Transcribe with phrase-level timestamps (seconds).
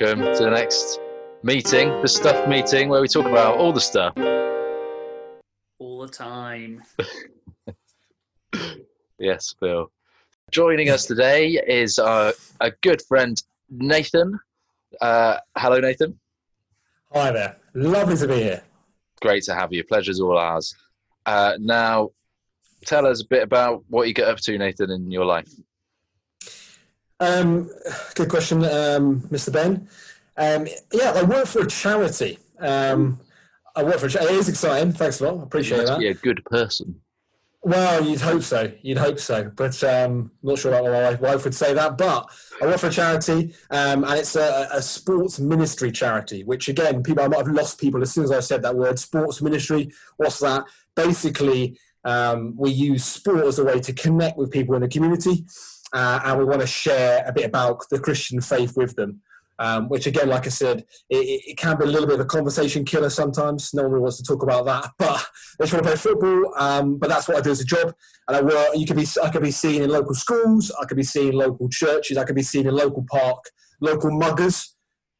[0.00, 0.98] welcome to the next
[1.42, 4.14] meeting, the stuff meeting, where we talk about all the stuff.
[5.78, 6.82] all the time.
[9.18, 9.92] Yes, Phil.
[10.50, 12.32] Joining us today is our,
[12.62, 13.36] a good friend,
[13.68, 14.40] Nathan.
[14.98, 16.18] Uh, hello, Nathan.
[17.12, 17.58] Hi there.
[17.74, 18.62] Lovely to be here.
[19.20, 19.84] Great to have you.
[19.84, 20.74] Pleasure's all ours.
[21.26, 22.12] Uh, now,
[22.86, 25.50] tell us a bit about what you get up to, Nathan, in your life.
[27.20, 27.70] Um,
[28.14, 29.52] good question, um, Mr.
[29.52, 29.88] Ben.
[30.36, 32.38] Um, yeah, I work for a charity.
[32.58, 33.20] Um,
[33.76, 34.34] I work for a charity.
[34.34, 34.92] It is exciting.
[34.92, 35.40] Thanks a lot.
[35.40, 35.98] I appreciate that.
[35.98, 37.00] be a good person.
[37.62, 38.72] Well, you'd hope so.
[38.80, 39.52] You'd hope so.
[39.54, 41.98] But um, not sure about my wife would say that.
[41.98, 42.30] But
[42.62, 46.42] I work for a charity, um, and it's a, a sports ministry charity.
[46.42, 48.98] Which again, people I might have lost people as soon as I said that word.
[48.98, 49.90] Sports ministry.
[50.16, 50.64] What's that?
[50.96, 55.44] Basically, um, we use sport as a way to connect with people in the community,
[55.92, 59.22] uh, and we want to share a bit about the Christian faith with them.
[59.58, 62.28] Um, which again, like I said, it, it can be a little bit of a
[62.28, 63.74] conversation killer sometimes.
[63.74, 65.26] No one really wants to talk about that, but
[65.58, 66.54] they just want to play football.
[66.56, 67.92] Um, but that's what I do as a job,
[68.26, 68.68] and I work.
[68.74, 70.72] You could be, I could be seen in local schools.
[70.80, 72.16] I could be seen in local churches.
[72.16, 73.44] I could be seen in local park,
[73.82, 74.68] local MUGAs.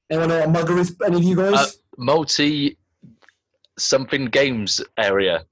[0.09, 0.97] Anyone know what a MUGA is?
[1.05, 1.55] Any of you guys?
[1.55, 1.67] Uh,
[1.99, 2.79] multi
[3.79, 5.45] something games area.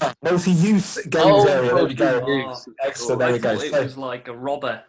[0.00, 1.74] Ah, multi-use games Oh, area.
[1.74, 2.20] There we go.
[2.20, 2.68] multi-use.
[2.82, 3.18] Excellent.
[3.20, 3.50] There I we go.
[3.52, 4.82] it So- was like a robber.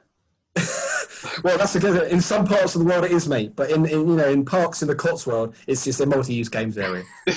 [1.43, 2.03] well, that's together.
[2.03, 3.55] In some parts of the world, it is, mate.
[3.55, 6.77] But in, in you know, in parks in the Cotswold, it's just a multi-use games
[6.77, 7.03] area.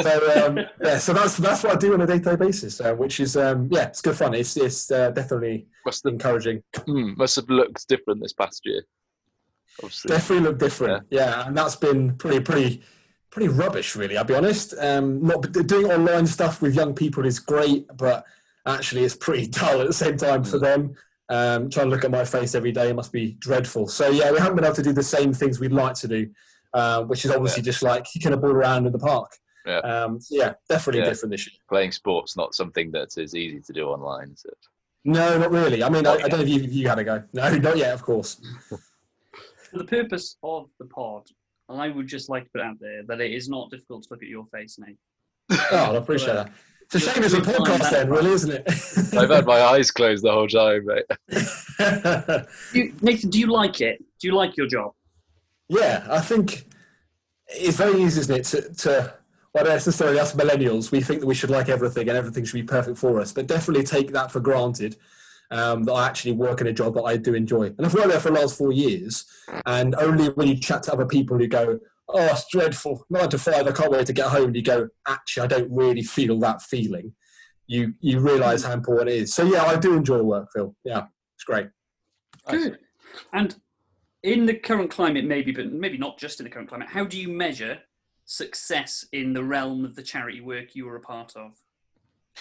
[0.00, 3.20] so um, yeah, so that's that's what I do on a day-to-day basis, uh, which
[3.20, 4.32] is um, yeah, it's good fun.
[4.34, 6.62] It's it's uh, definitely Must have, encouraging.
[6.86, 8.82] hmm, must have looked different this past year.
[9.82, 10.08] Obviously.
[10.08, 11.06] Definitely looked different.
[11.10, 11.46] Yeah.
[11.46, 12.82] and that's been pretty pretty
[13.34, 14.16] pretty rubbish, really.
[14.16, 14.74] I'll be honest.
[14.78, 18.24] Um, not doing online stuff with young people is great, but
[18.64, 20.94] actually, it's pretty dull at the same time for them.
[21.28, 23.88] Um, trying to look at my face every day must be dreadful.
[23.88, 26.30] So yeah, we haven't been able to do the same things we'd like to do,
[26.74, 29.32] uh, which is obviously just like kicking a ball around in the park.
[29.66, 29.78] Yeah.
[29.78, 31.08] Um, so yeah, definitely Yeah.
[31.08, 31.58] different this year.
[31.68, 34.58] Playing sports not something that is easy to do online, is it?
[35.06, 35.82] No, not really.
[35.82, 37.22] I mean, I, I don't know if you, if you had a go.
[37.32, 38.40] No, not yet, of course.
[38.68, 41.28] For the purpose of the pod,
[41.68, 44.22] I would just like to put out there that it is not difficult to look
[44.22, 44.98] at your face, Nate.
[45.72, 46.52] Oh, I appreciate that.
[46.82, 48.64] It's a shame it's a podcast then, really, isn't it?
[49.16, 51.04] I've had my eyes closed the whole time, mate.
[52.74, 53.98] You, Nathan, do you like it?
[54.20, 54.92] Do you like your job?
[55.68, 56.66] Yeah, I think
[57.48, 59.14] it's very easy, isn't it, to, to
[59.54, 62.54] well, not necessarily us millennials, we think that we should like everything and everything should
[62.54, 64.96] be perfect for us, but definitely take that for granted
[65.54, 67.66] um, that I actually work in a job that I do enjoy.
[67.66, 69.24] And I've worked there for the last four years,
[69.66, 71.78] and only when you chat to other people who go,
[72.08, 74.88] oh, it's dreadful, nine to five, I can't wait to get home, and you go,
[75.06, 77.12] actually, I don't really feel that feeling,
[77.68, 79.34] you, you realise how important it is.
[79.34, 80.74] So, yeah, I do enjoy work, Phil.
[80.84, 81.04] Yeah,
[81.36, 81.68] it's great.
[82.48, 82.78] Good.
[83.32, 83.54] And
[84.24, 87.18] in the current climate, maybe, but maybe not just in the current climate, how do
[87.18, 87.78] you measure
[88.24, 91.52] success in the realm of the charity work you were a part of?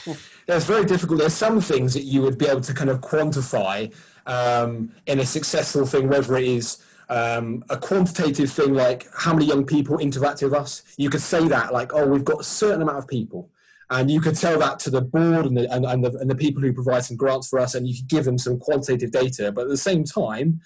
[0.46, 1.20] It's very difficult.
[1.20, 3.94] There's some things that you would be able to kind of quantify
[4.26, 9.46] um, in a successful thing, whether it is um, a quantitative thing like how many
[9.46, 10.84] young people interact with us.
[10.98, 13.50] You could say that, like, oh, we've got a certain amount of people.
[13.90, 16.36] And you could tell that to the board and the, and, and, the, and the
[16.36, 19.52] people who provide some grants for us, and you could give them some quantitative data.
[19.52, 20.62] But at the same time,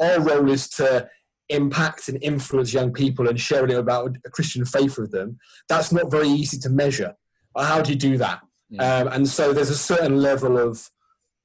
[0.00, 1.08] our role is to
[1.48, 5.38] impact and influence young people and share a little about a Christian faith with them.
[5.68, 7.14] That's not very easy to measure.
[7.56, 8.40] How do you do that?
[8.80, 10.88] Um, and so there's a certain level of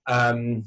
[0.07, 0.65] um,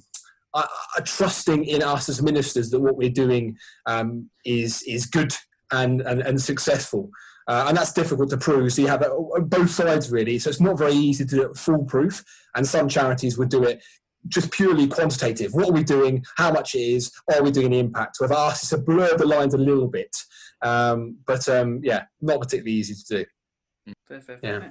[0.52, 0.66] uh,
[0.96, 3.56] uh, trusting in us as ministers that what we're doing
[3.86, 5.34] um, is is good
[5.72, 7.10] and and, and successful.
[7.48, 8.72] Uh, and that's difficult to prove.
[8.72, 10.38] So you have it on both sides really.
[10.38, 12.22] So it's not very easy to do it foolproof.
[12.54, 13.82] And some charities would do it
[14.28, 15.52] just purely quantitative.
[15.52, 16.24] What are we doing?
[16.36, 17.10] How much it is?
[17.34, 18.18] Are we doing any impact?
[18.20, 20.14] With us, it's to blur the lines a little bit.
[20.62, 23.94] Um, but um, yeah, not particularly easy to do.
[24.06, 24.68] Fair, fair, Yeah.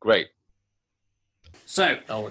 [0.00, 0.28] Great.
[1.66, 2.30] So, Oh,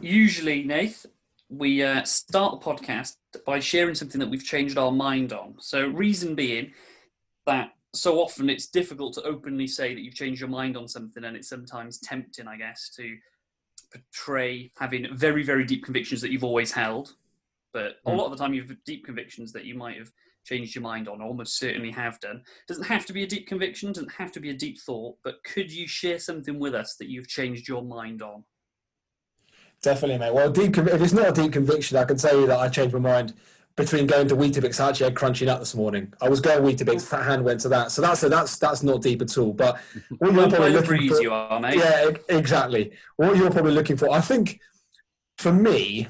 [0.00, 1.06] usually, Nath,
[1.48, 3.16] we uh, start the podcast
[3.46, 5.54] by sharing something that we've changed our mind on.
[5.60, 6.72] So, reason being
[7.46, 11.24] that so often it's difficult to openly say that you've changed your mind on something,
[11.24, 13.16] and it's sometimes tempting, I guess, to
[13.92, 17.14] portray having very, very deep convictions that you've always held.
[17.72, 18.16] But a Mm.
[18.18, 20.12] lot of the time, you've deep convictions that you might have
[20.48, 22.42] changed your mind on, almost certainly have done.
[22.66, 25.42] Doesn't have to be a deep conviction, doesn't have to be a deep thought, but
[25.44, 28.44] could you share something with us that you've changed your mind on?
[29.82, 30.34] Definitely, mate.
[30.34, 32.94] Well, deep, if it's not a deep conviction, I can tell you that I changed
[32.94, 33.34] my mind
[33.76, 34.80] between going to Weetabix.
[34.80, 36.12] I actually had crunchy nut this morning.
[36.20, 37.92] I was going Weetabix, fat hand went to that.
[37.92, 39.52] So that's that's that's not deep at all.
[39.52, 39.78] But
[40.18, 41.76] what you're probably looking for, you are, mate.
[41.76, 42.90] yeah, exactly.
[43.16, 44.60] What you're probably looking for, I think,
[45.36, 46.08] for me,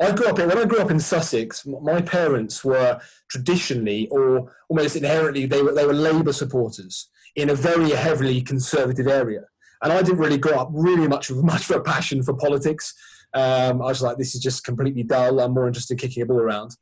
[0.00, 3.00] I grew up in, when I grew up in Sussex, my parents were
[3.30, 9.06] traditionally or almost inherently they were they were Labour supporters in a very heavily conservative
[9.06, 9.44] area,
[9.82, 12.94] and I didn't really grow up really much of much of a passion for politics.
[13.32, 15.40] Um, I was like, this is just completely dull.
[15.40, 16.76] I'm more interested in kicking a ball around.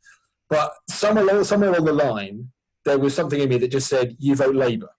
[0.49, 2.53] But somewhere along, somewhere along the line,
[2.85, 4.91] there was something in me that just said, you vote Labour.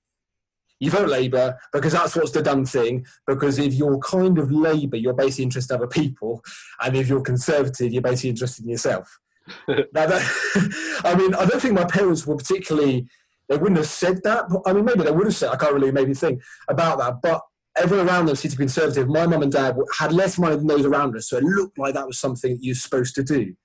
[0.86, 3.08] You vote Labour because that's what's the done thing.
[3.26, 6.44] Because if you're kind of Labour, you're basically interested in other people.
[6.80, 9.20] And if you're Conservative, you're basically interested in yourself.
[9.68, 13.08] now that, I mean, I don't think my parents were particularly,
[13.50, 14.48] they wouldn't have said that.
[14.48, 17.20] But, I mean, maybe they would have said, I can't really maybe think about that.
[17.20, 17.42] But
[17.76, 19.08] everyone around them seemed to be conservative.
[19.08, 21.30] My mum and dad had less money than those around us.
[21.30, 23.56] So it looked like that was something that you're supposed to do.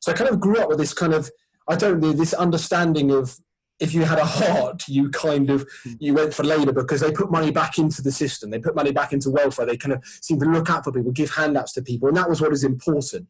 [0.00, 1.30] So I kind of grew up with this kind of,
[1.68, 3.36] I don't know, this understanding of
[3.80, 5.66] if you had a heart, you kind of
[5.98, 8.50] you went for Labour because they put money back into the system.
[8.50, 9.66] They put money back into welfare.
[9.66, 12.28] They kind of seem to look out for people, give handouts to people, and that
[12.28, 13.26] was what is important.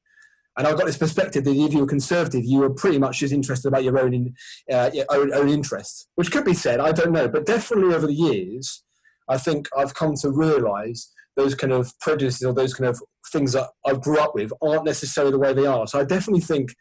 [0.56, 3.32] And I got this perspective that if you were conservative, you were pretty much just
[3.32, 4.34] interested about your own in,
[4.70, 6.80] uh, your own, own interests, which could be said.
[6.80, 8.82] I don't know, but definitely over the years,
[9.28, 13.00] I think I've come to realise those kind of prejudices or those kind of
[13.32, 15.86] things that I grew up with aren't necessarily the way they are.
[15.86, 16.74] So I definitely think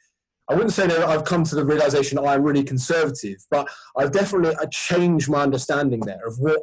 [0.49, 4.11] I wouldn't say that I've come to the realization that I'm really conservative, but I've
[4.11, 6.61] definitely I changed my understanding there of what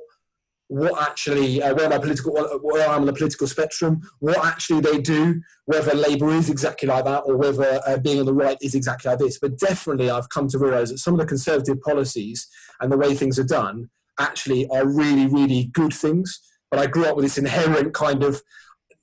[0.68, 4.98] what actually uh, where my political where I'm on the political spectrum, what actually they
[5.00, 8.74] do, whether Labour is exactly like that or whether uh, being on the right is
[8.74, 9.38] exactly like this.
[9.38, 12.48] But definitely, I've come to realise that some of the conservative policies
[12.80, 16.40] and the way things are done actually are really really good things.
[16.72, 18.42] But I grew up with this inherent kind of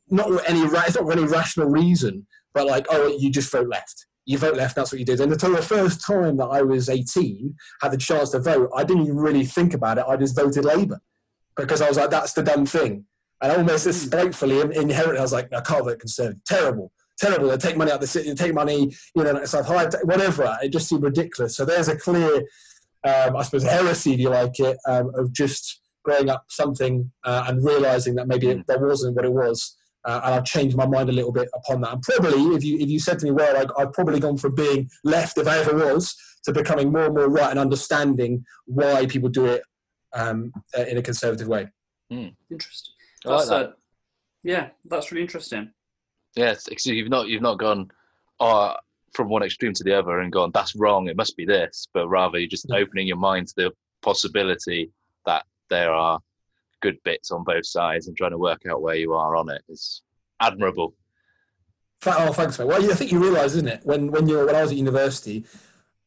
[0.10, 4.38] not any it's not any rational reason, but like oh you just vote left you
[4.38, 5.20] vote left, that's what you did.
[5.20, 8.84] And until the first time that I was 18, had the chance to vote, I
[8.84, 10.06] didn't even really think about it.
[10.08, 11.02] I just voted Labour
[11.56, 13.06] because I was like, that's the dumb thing.
[13.42, 16.44] And almost spitefully, inherently, I was like, I can't vote Conservative.
[16.46, 17.50] Terrible, terrible.
[17.50, 19.90] They take money out of the city, they take money, you know, it's like high,
[20.04, 20.58] whatever.
[20.62, 21.58] It just seemed ridiculous.
[21.58, 22.38] So there's a clear,
[23.04, 27.46] um, I suppose, heresy, if you like it, um, of just growing up something uh,
[27.48, 28.66] and realizing that maybe it, mm.
[28.68, 29.76] that wasn't what it was
[30.06, 31.94] uh, and I've changed my mind a little bit upon that.
[31.94, 34.56] And probably, if you if you said to me, well, I, I've probably gone from
[34.56, 39.06] being left, if I ever was, to becoming more and more right and understanding why
[39.06, 39.64] people do it
[40.14, 41.68] um, uh, in a conservative way.
[42.12, 42.36] Mm.
[42.52, 42.94] Interesting.
[43.26, 43.70] That's, like that.
[43.70, 43.74] uh,
[44.44, 45.72] yeah, that's really interesting.
[46.36, 47.90] Yes, yeah, you've not you've not gone
[48.40, 48.76] oh,
[49.14, 51.08] from one extreme to the other and gone that's wrong.
[51.08, 53.72] It must be this, but rather you're just opening your mind to the
[54.02, 54.92] possibility
[55.26, 56.20] that there are
[56.84, 59.64] good bits on both sides and trying to work out where you are on it
[59.70, 60.04] is
[60.42, 60.94] admirable.
[62.06, 62.68] Oh, thanks, mate.
[62.68, 63.80] Well, I think you realise, isn't it?
[63.84, 65.46] When when you when I was at university,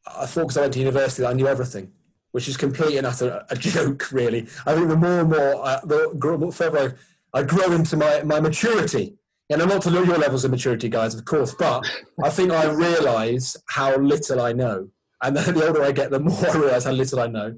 [0.05, 1.91] I thought because I went to university that I knew everything,
[2.31, 4.47] which is complete and utter a joke, really.
[4.67, 6.95] I think the more and more, uh, the further
[7.33, 9.15] I, I grow into my my maturity,
[9.49, 11.83] and I'm not to know your levels of maturity, guys, of course, but
[12.23, 14.89] I think I realise how little I know,
[15.23, 17.57] and the older I get, the more I realise how little I know,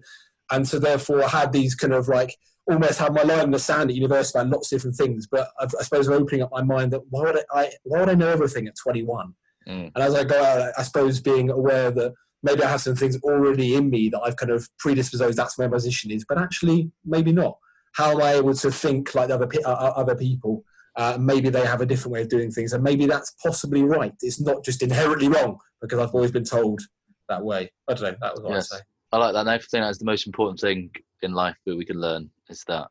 [0.50, 2.38] and so therefore I had these kind of like
[2.70, 5.28] almost have my line in the sand at university about lots of different things.
[5.28, 8.10] But I've, i suppose I'm opening up my mind that why would I, why would
[8.10, 9.34] I know everything at 21?
[9.68, 9.92] Mm.
[9.94, 12.14] And as I go out, I suppose being aware that
[12.44, 15.38] maybe I have some things already in me that I've kind of predisposed.
[15.38, 17.58] That's where my position is, but actually maybe not.
[17.94, 20.64] How am I able to think like other uh, other people?
[20.96, 24.14] Uh, maybe they have a different way of doing things, and maybe that's possibly right.
[24.22, 26.82] It's not just inherently wrong because I've always been told
[27.30, 27.72] that way.
[27.88, 28.18] I don't know.
[28.22, 28.72] That was what yes.
[28.72, 28.84] I say.
[29.12, 29.48] I like that.
[29.48, 32.88] I think that's the most important thing in life that we can learn is that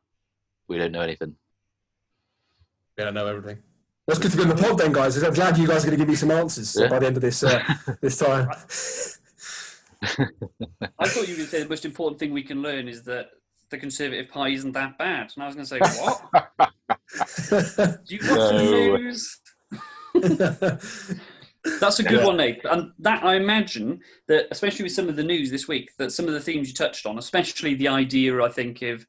[0.67, 1.35] we don't know anything.
[2.97, 3.59] We don't know everything.
[4.05, 5.21] Well, it's good to be in the pod then, guys.
[5.21, 6.87] I'm glad you guys are going to give me some answers yeah.
[6.87, 7.63] by the end of this uh,
[8.01, 8.49] this time.
[10.01, 13.03] I thought you were going to say the most important thing we can learn is
[13.03, 13.29] that
[13.69, 15.31] the Conservative Party isn't that bad.
[15.35, 16.21] And I was going to say, what?
[18.05, 18.57] Do you watch no.
[18.57, 19.39] the news?
[21.79, 22.25] That's a good yeah.
[22.25, 22.65] one, Nate.
[22.65, 26.27] And that I imagine that, especially with some of the news this week, that some
[26.27, 29.05] of the themes you touched on, especially the idea, I think, of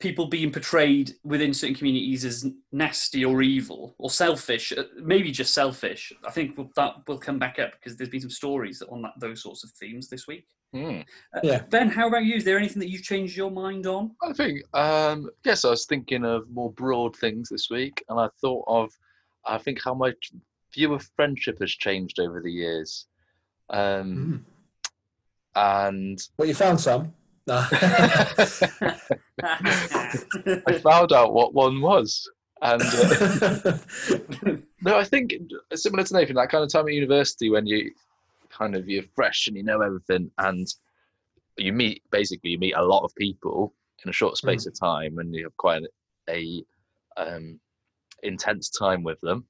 [0.00, 5.52] people being portrayed within certain communities as nasty or evil or selfish, uh, maybe just
[5.52, 6.12] selfish.
[6.24, 9.42] I think that will come back up because there's been some stories on that, those
[9.42, 10.46] sorts of themes this week.
[10.74, 11.04] Mm.
[11.34, 11.62] Uh, yeah.
[11.70, 12.36] Ben, how about you?
[12.36, 14.12] Is there anything that you've changed your mind on?
[14.22, 18.28] I think, um, yes, I was thinking of more broad things this week, and I
[18.40, 18.92] thought of
[19.44, 20.12] I think how my
[20.74, 23.06] view of friendship has changed over the years.
[23.70, 24.90] Um, mm.
[25.56, 27.14] And well, you found some.
[27.50, 27.64] I
[30.82, 32.28] found out what one was,
[32.62, 33.78] and uh,
[34.82, 35.34] no, I think
[35.74, 37.92] similar to Nathan, that kind of time at university when you
[38.50, 40.66] kind of you're fresh and you know everything, and
[41.56, 43.72] you meet basically you meet a lot of people
[44.04, 44.68] in a short space mm.
[44.68, 45.82] of time, and you have quite
[46.28, 46.64] a, a
[47.16, 47.58] um,
[48.22, 49.44] intense time with them.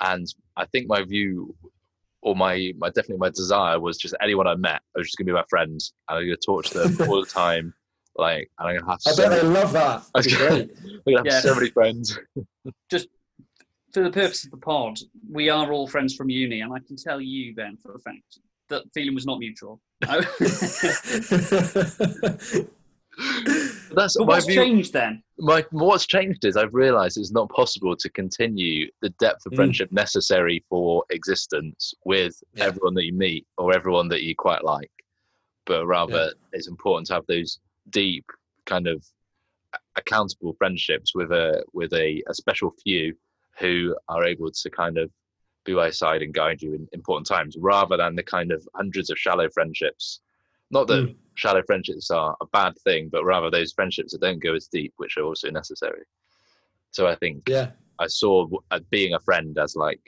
[0.00, 1.54] and I think my view
[2.22, 5.26] or my my definitely my desire was just anyone I met, I was just gonna
[5.26, 7.72] be my friend, and I'm gonna talk to them all the time.
[8.16, 10.02] Like, and I'm gonna have I so bet many, they love that.
[10.14, 10.70] That'd be great.
[10.72, 11.40] I'm gonna have Yeah.
[11.40, 12.18] so many friends.
[12.90, 13.06] Just
[13.94, 14.98] for the purpose of the pod,
[15.30, 18.40] we are all friends from uni, and I can tell you, Ben, for a fact,
[18.68, 19.80] that feeling was not mutual.
[23.90, 24.54] That's but what's view.
[24.54, 25.22] changed then?
[25.38, 29.56] my what's changed is I've realised it's not possible to continue the depth of Mm.
[29.56, 32.64] friendship necessary for existence with Yeah.
[32.66, 34.90] everyone that you meet or everyone that you quite like,
[35.66, 37.58] but rather it's important to have those
[37.90, 38.24] deep
[38.66, 39.04] kind of
[39.96, 43.14] accountable friendships with a with a, a special few
[43.58, 45.10] who are able to kind of
[45.64, 48.66] be by your side and guide you in important times, rather than the kind of
[48.76, 50.20] hundreds of shallow friendships.
[50.70, 51.16] Not that Mm.
[51.34, 54.92] shallow friendships are a bad thing, but rather those friendships that don't go as deep,
[54.96, 56.04] which are also necessary.
[56.90, 57.72] So I think yeah.
[57.98, 60.00] I saw uh, being a friend as like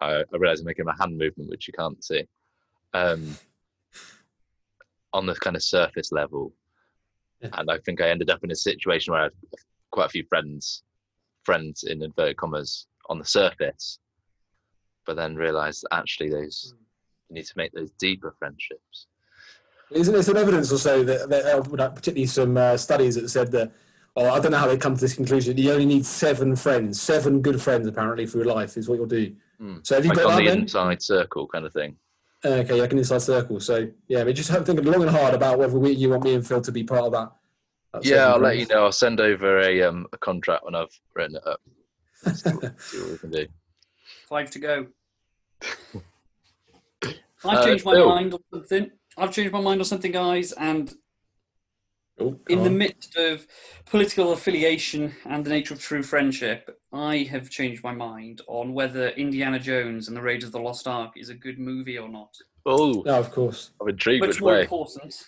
[0.00, 2.26] I, I realized I'm making a hand movement, which you can't see,
[2.92, 3.36] um,
[5.12, 6.52] on the kind of surface level.
[7.40, 7.50] Yeah.
[7.54, 9.32] And I think I ended up in a situation where I had
[9.90, 10.82] quite a few friends,
[11.44, 13.98] friends in inverted commas, on the surface,
[15.06, 16.74] but then realized that actually those
[17.28, 19.06] you need to make those deeper friendships.
[19.94, 23.52] Isn't there some evidence or so that, that uh, particularly some uh, studies that said
[23.52, 23.72] that,
[24.16, 25.56] oh, I don't know how they come to this conclusion.
[25.56, 29.06] You only need seven friends, seven good friends apparently for your life is what you'll
[29.06, 29.34] do.
[29.60, 29.86] Mm.
[29.86, 30.58] So have you Like got on that the then?
[30.62, 31.96] inside circle kind of thing.
[32.44, 33.60] Uh, Okay, like an inside circle.
[33.60, 36.34] So yeah, but just have thinking long and hard about whether we, you want me
[36.34, 37.30] and Phil to be part of that.
[37.92, 38.84] that Yeah, I'll let you know.
[38.84, 41.60] I'll send over a um a contract when I've written it up.
[42.34, 43.46] See what, see what we can do.
[44.28, 44.86] Five to go.
[47.46, 48.08] I've Uh, changed my Phil.
[48.08, 48.90] mind on something.
[49.16, 50.94] I've changed my mind on something, guys, and
[52.20, 53.44] Oh, in the midst of
[53.86, 59.08] political affiliation and the nature of true friendship, I have changed my mind on whether
[59.08, 62.32] Indiana Jones and the Raiders of the Lost Ark is a good movie or not.
[62.66, 63.72] Oh, no, of course.
[63.80, 64.60] I'm intrigued much which more way.
[64.60, 65.24] important,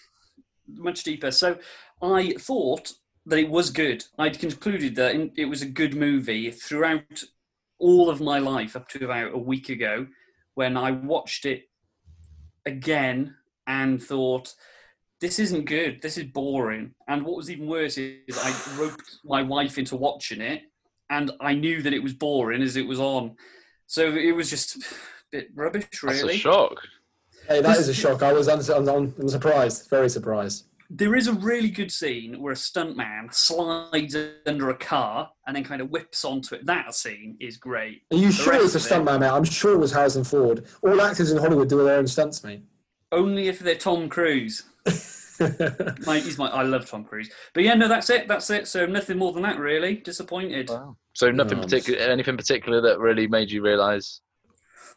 [0.68, 1.32] much deeper.
[1.32, 1.58] So
[2.00, 2.92] I thought
[3.26, 4.04] that it was good.
[4.16, 7.24] I'd concluded that it was a good movie throughout
[7.78, 10.06] all of my life up to about a week ago
[10.54, 11.64] when I watched it
[12.64, 13.34] again
[13.66, 14.54] and thought,
[15.20, 16.00] this isn't good.
[16.02, 16.94] This is boring.
[17.08, 20.62] And what was even worse is I roped my wife into watching it
[21.08, 23.36] and I knew that it was boring as it was on.
[23.86, 24.82] So it was just a
[25.32, 26.34] bit rubbish, That's really.
[26.34, 26.80] a shock.
[27.48, 28.22] Hey, that is a shock.
[28.22, 30.66] I was I'm, I'm, I'm surprised, very surprised.
[30.90, 35.64] There is a really good scene where a stuntman slides under a car and then
[35.64, 36.66] kind of whips onto it.
[36.66, 38.02] That scene is great.
[38.12, 39.30] Are you The sure it's a of it- stuntman, mate?
[39.30, 40.66] I'm sure it was Harrison Ford.
[40.82, 42.62] All actors in Hollywood do their own stunts, mate.
[43.12, 44.64] Only if they're Tom Cruise.
[46.06, 47.30] My, he's my, I love Tom Cruise.
[47.52, 48.26] But yeah, no, that's it.
[48.26, 48.66] That's it.
[48.68, 49.96] So nothing more than that, really.
[49.96, 50.70] Disappointed.
[50.70, 50.96] Wow.
[51.12, 54.22] So nothing Um, particular, anything particular that really made you realise.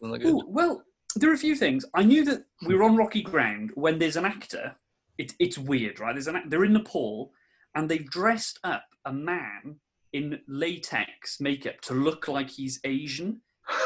[0.01, 0.25] something?
[0.25, 0.83] Ooh, well,
[1.17, 1.83] there are a few things.
[1.93, 4.75] I knew that we were on rocky ground when there's an actor.
[5.17, 6.15] It, it's weird, right?
[6.15, 7.33] There's an act- they're in Nepal
[7.75, 9.79] and they've dressed up a man
[10.13, 13.41] in latex makeup to look like he's Asian,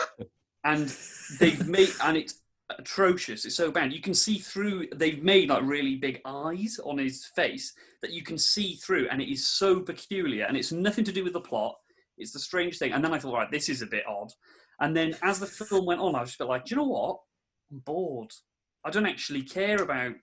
[0.64, 0.96] and
[1.40, 2.36] they've made and it's
[2.80, 3.46] atrocious.
[3.46, 3.94] It's so bad.
[3.94, 4.88] You can see through.
[4.96, 9.22] They've made like really big eyes on his face that you can see through, and
[9.22, 10.46] it is so peculiar.
[10.46, 11.76] And it's nothing to do with the plot.
[12.18, 12.92] It's the strange thing.
[12.94, 14.30] And then I thought, right, this is a bit odd.
[14.80, 16.78] And then as the film went on, I was just a bit like, do you
[16.82, 17.20] know what?
[17.72, 18.32] I'm bored.
[18.86, 20.14] I don't actually care about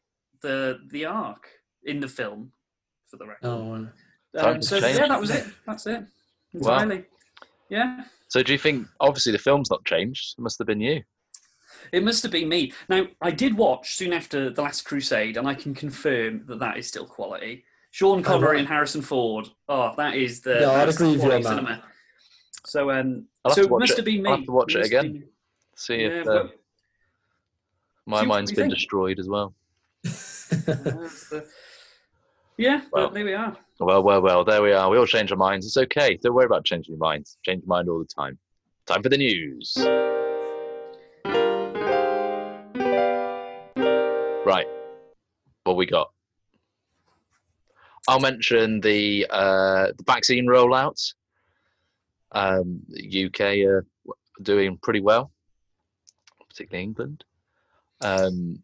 [0.42, 1.48] the the arc
[1.84, 2.52] in the film,
[3.10, 3.46] for the record.
[3.46, 3.88] oh,
[4.36, 4.98] Time Um, so change.
[4.98, 5.46] yeah, that was it.
[5.66, 6.04] That's it.
[6.54, 6.90] Wow.
[7.68, 8.04] Yeah.
[8.28, 8.86] So do you think?
[9.00, 10.34] Obviously, the film's not changed.
[10.38, 11.02] It must have been you.
[11.92, 12.72] It must have been me.
[12.88, 16.76] Now, I did watch soon after The Last Crusade, and I can confirm that that
[16.78, 17.64] is still quality.
[17.92, 18.58] Sean Connery right.
[18.60, 19.48] and Harrison Ford.
[19.68, 20.60] Oh, that is the.
[20.60, 21.60] Yeah, I'd that's agree with you quality on that.
[21.60, 21.82] cinema.
[22.66, 23.96] So, um, I'll so to it must it.
[23.98, 24.30] have been me.
[24.30, 25.12] I'll have to watch it must have again.
[25.14, 25.28] been-
[25.74, 26.48] See Yeah, if but- uh,
[28.06, 28.74] my see what mind's you been think.
[28.74, 29.54] destroyed as well.
[30.02, 30.48] that's
[31.30, 31.46] the-
[32.56, 33.06] yeah, Well.
[33.08, 33.56] but there we are.
[33.78, 34.44] Well, well, well.
[34.44, 34.90] There we are.
[34.90, 35.64] We all change our minds.
[35.66, 36.18] It's okay.
[36.22, 37.38] Don't worry about changing your minds.
[37.44, 38.38] Change your mind all the time.
[38.86, 39.74] Time for the news.
[45.80, 46.10] We got?
[48.06, 51.00] I'll mention the uh, the vaccine rollout.
[52.32, 53.84] Um, the UK are
[54.42, 55.32] doing pretty well,
[56.48, 57.24] particularly England.
[58.02, 58.62] Um,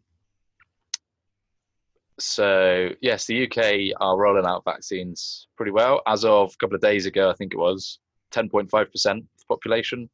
[2.19, 6.01] so yes, the UK are rolling out vaccines pretty well.
[6.07, 7.99] As of a couple of days ago, I think it was
[8.31, 10.09] 10.5% of the population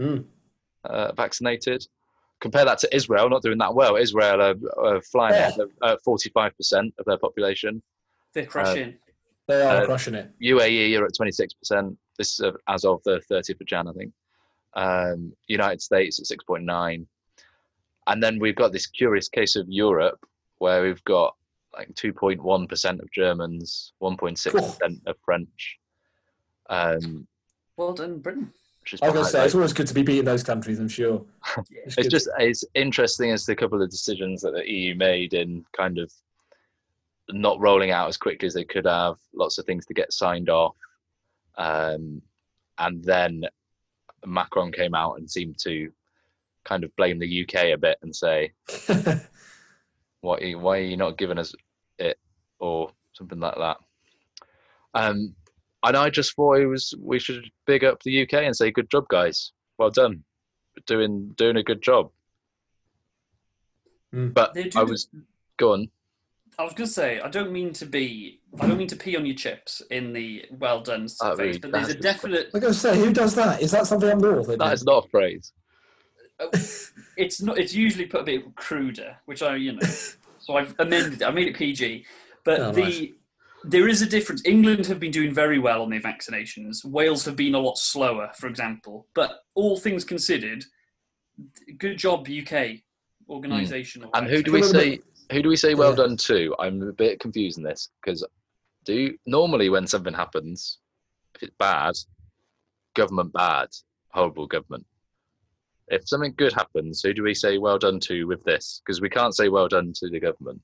[0.00, 0.24] Mm.
[0.84, 1.84] uh, vaccinated.
[2.40, 3.96] Compare that to Israel, not doing that well.
[3.96, 4.54] Israel are,
[4.84, 5.48] are flying Yeah.
[5.48, 7.82] ahead uh, 45% of their population.
[8.32, 8.94] They're crushing.
[9.48, 10.30] They are Uh, crushing it.
[10.40, 11.96] UAE are at 26%.
[12.16, 14.12] This is uh, as of the 30th of Jan, I think.
[14.74, 17.06] Um, United States at six point nine,
[18.06, 20.20] and then we've got this curious case of Europe
[20.58, 21.34] where we've got
[21.72, 25.78] like two point one percent of Germans, one point six percent of French.
[26.68, 27.26] Um,
[27.78, 28.52] Well done, Britain.
[29.02, 31.24] I was going to say, it's always good to be beating those countries, I'm sure.
[31.70, 32.10] it's good.
[32.10, 36.12] just it's interesting as the couple of decisions that the EU made in kind of
[37.30, 40.48] not rolling out as quickly as they could have, lots of things to get signed
[40.48, 40.76] off,
[41.56, 42.22] um,
[42.78, 43.44] and then
[44.24, 45.90] Macron came out and seemed to
[46.64, 48.52] kind of blame the UK a bit and say,
[50.20, 50.42] "What?
[50.42, 51.54] Are you, why are you not giving us
[51.98, 52.18] it?"
[52.58, 53.76] or something like that.
[54.94, 55.34] Um,
[55.84, 58.90] and I just thought it was we should big up the UK and say, "Good
[58.90, 59.52] job, guys.
[59.78, 60.24] Well done."
[60.86, 62.08] doing doing a good job.
[64.14, 64.32] Mm.
[64.32, 65.08] But They do I the- was
[65.56, 65.90] going.
[66.58, 69.16] I was going to say, I don't mean to be, I don't mean to pee
[69.16, 71.58] on your chips in the well done Oh, phase, really?
[71.60, 72.46] but there's a definite.
[72.46, 73.62] I was going to say, who does that?
[73.62, 74.48] Is that something up north?
[74.48, 74.58] they do?
[74.58, 75.52] That is not a phrase.
[77.16, 77.58] It's not.
[77.58, 79.86] It's usually put a bit cruder, which I, you know,
[80.38, 81.22] so I've amended.
[81.22, 81.24] it.
[81.24, 82.04] I made it PG,
[82.44, 83.02] but Oh, the nice.
[83.68, 84.42] There is a difference.
[84.46, 86.84] England have been doing very well on their vaccinations.
[86.84, 89.06] Wales have been a lot slower, for example.
[89.14, 90.64] But all things considered,
[91.76, 92.80] good job, UK
[93.28, 94.02] organisation.
[94.02, 94.08] Hmm.
[94.14, 95.00] And who do we It's a little say?
[95.30, 95.96] Who do we say well Yeah.
[95.96, 96.56] done to?
[96.58, 98.26] I'm a bit confused in this because
[98.84, 100.78] do normally when something happens,
[101.34, 101.94] if it's bad,
[102.94, 103.68] government bad,
[104.12, 104.86] horrible government.
[105.88, 108.80] If something good happens, who do we say well done to with this?
[108.84, 110.62] Because we can't say well done to the government.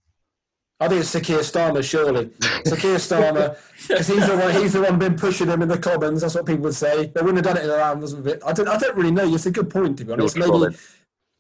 [0.81, 2.31] I think it's Sir Keir Starmer, surely.
[2.67, 3.57] Sir Keir Starmer,
[3.89, 4.53] because he's the one.
[4.55, 6.21] He's the one been pushing him in the Commons.
[6.23, 7.07] That's what people would say.
[7.07, 8.43] They wouldn't have done it in the round, wasn't it?
[8.45, 8.69] I don't.
[8.69, 9.33] I don't really know.
[9.35, 10.37] It's a good point to be honest.
[10.37, 10.77] You're Maybe trolling.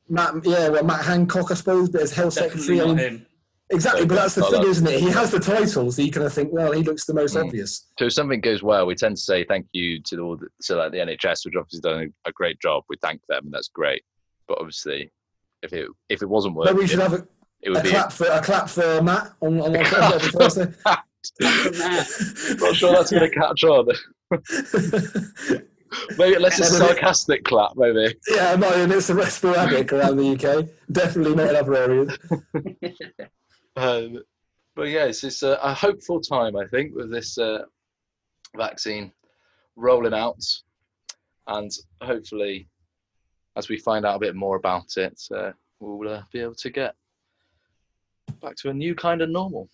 [0.09, 0.35] Matt.
[0.47, 2.81] Yeah, well, Matt Hancock, I suppose, but as health Definitely secretary.
[2.81, 3.26] I not him.
[3.71, 5.00] exactly, but that's the Not thing, isn't it?
[5.00, 5.97] He has the titles.
[5.97, 7.47] So you kind of think, well, he looks the most Mm.
[7.47, 7.87] obvious.
[7.99, 10.76] So if something goes well, we tend to say thank you to all the, so
[10.76, 12.85] like the NHS, which obviously done a, a great job.
[12.89, 14.02] We thank them, and that's great.
[14.47, 15.11] But obviously,
[15.63, 17.26] if it if it wasn't working, Maybe we should have a,
[17.65, 17.91] it would a be.
[17.91, 20.73] clap for a clap for Matt on, on our every Thursday.
[21.41, 23.87] Not sure that's going to catch on.
[26.19, 28.17] Maybe it's a sarcastic clap, maybe.
[28.29, 30.67] yeah, no, and it's a sporadic around the UK.
[30.91, 32.19] Definitely not in other areas.
[33.77, 34.23] Um,
[34.77, 37.65] but yeah, it's, it's a, a hopeful time, I think, with this uh,
[38.57, 39.11] vaccine
[39.75, 40.41] rolling out,
[41.49, 42.69] and hopefully,
[43.57, 45.50] as we find out a bit more about it, uh,
[45.81, 46.95] we'll uh, be able to get
[48.45, 49.69] back to a new kind of normal.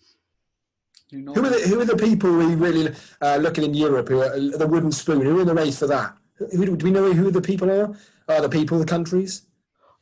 [1.11, 1.35] Who knows?
[1.35, 4.39] Who are the who are the people we really uh, looking in Europe who are
[4.39, 5.21] the wooden spoon?
[5.21, 6.15] Who are in the race for that?
[6.37, 7.93] Who, do we know who the people are?
[8.29, 9.45] Are the people, the countries?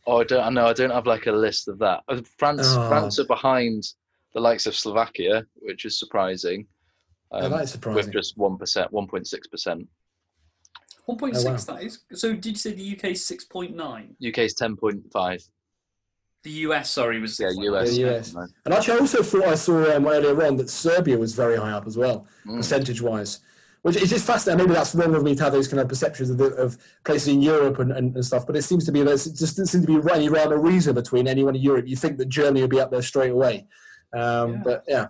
[0.05, 0.43] Oh, I don't.
[0.43, 0.67] I know.
[0.67, 2.01] I don't have like a list of that.
[2.07, 2.87] Uh, France, Oh.
[2.89, 3.83] France are behind
[4.33, 6.67] the likes of Slovakia, which is surprising.
[7.31, 7.97] Oh, Um, that is surprising.
[8.05, 9.87] with just one percent, one point six percent.
[11.07, 11.57] 1.6, Oh, wow.
[11.57, 12.03] that is.
[12.13, 14.29] So did you say the UK 6.9?
[14.29, 15.41] UK's ten point five.
[16.43, 17.63] The US, sorry, was Yeah, 6.9.
[17.81, 17.97] US.
[17.97, 18.35] Yeah, US.
[18.65, 21.71] And actually, I also thought I saw um, earlier on that Serbia was very high
[21.71, 22.57] up as well, Mm.
[22.57, 23.39] percentage wise.
[23.81, 24.65] Which is just fascinating.
[24.65, 27.29] Maybe that's wrong of me to have those kind of perceptions of, the, of places
[27.29, 28.45] in Europe and, and, and stuff.
[28.45, 30.59] But it seems to be there's it just doesn't seem to be any rhyme or
[30.59, 31.87] reason between anyone in Europe.
[31.87, 33.67] You think that Germany would be up there straight away,
[34.13, 34.61] um, Yeah.
[34.65, 35.07] but yeah,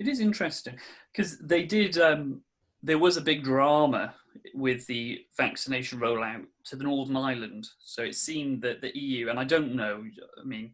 [0.00, 0.76] It is interesting
[1.12, 1.98] because they did.
[1.98, 2.42] Um,
[2.82, 4.14] there was a big drama
[4.54, 7.66] with the vaccination rollout to the Northern Ireland.
[7.78, 10.04] So it seemed that the EU, and I don't know,
[10.40, 10.72] I mean,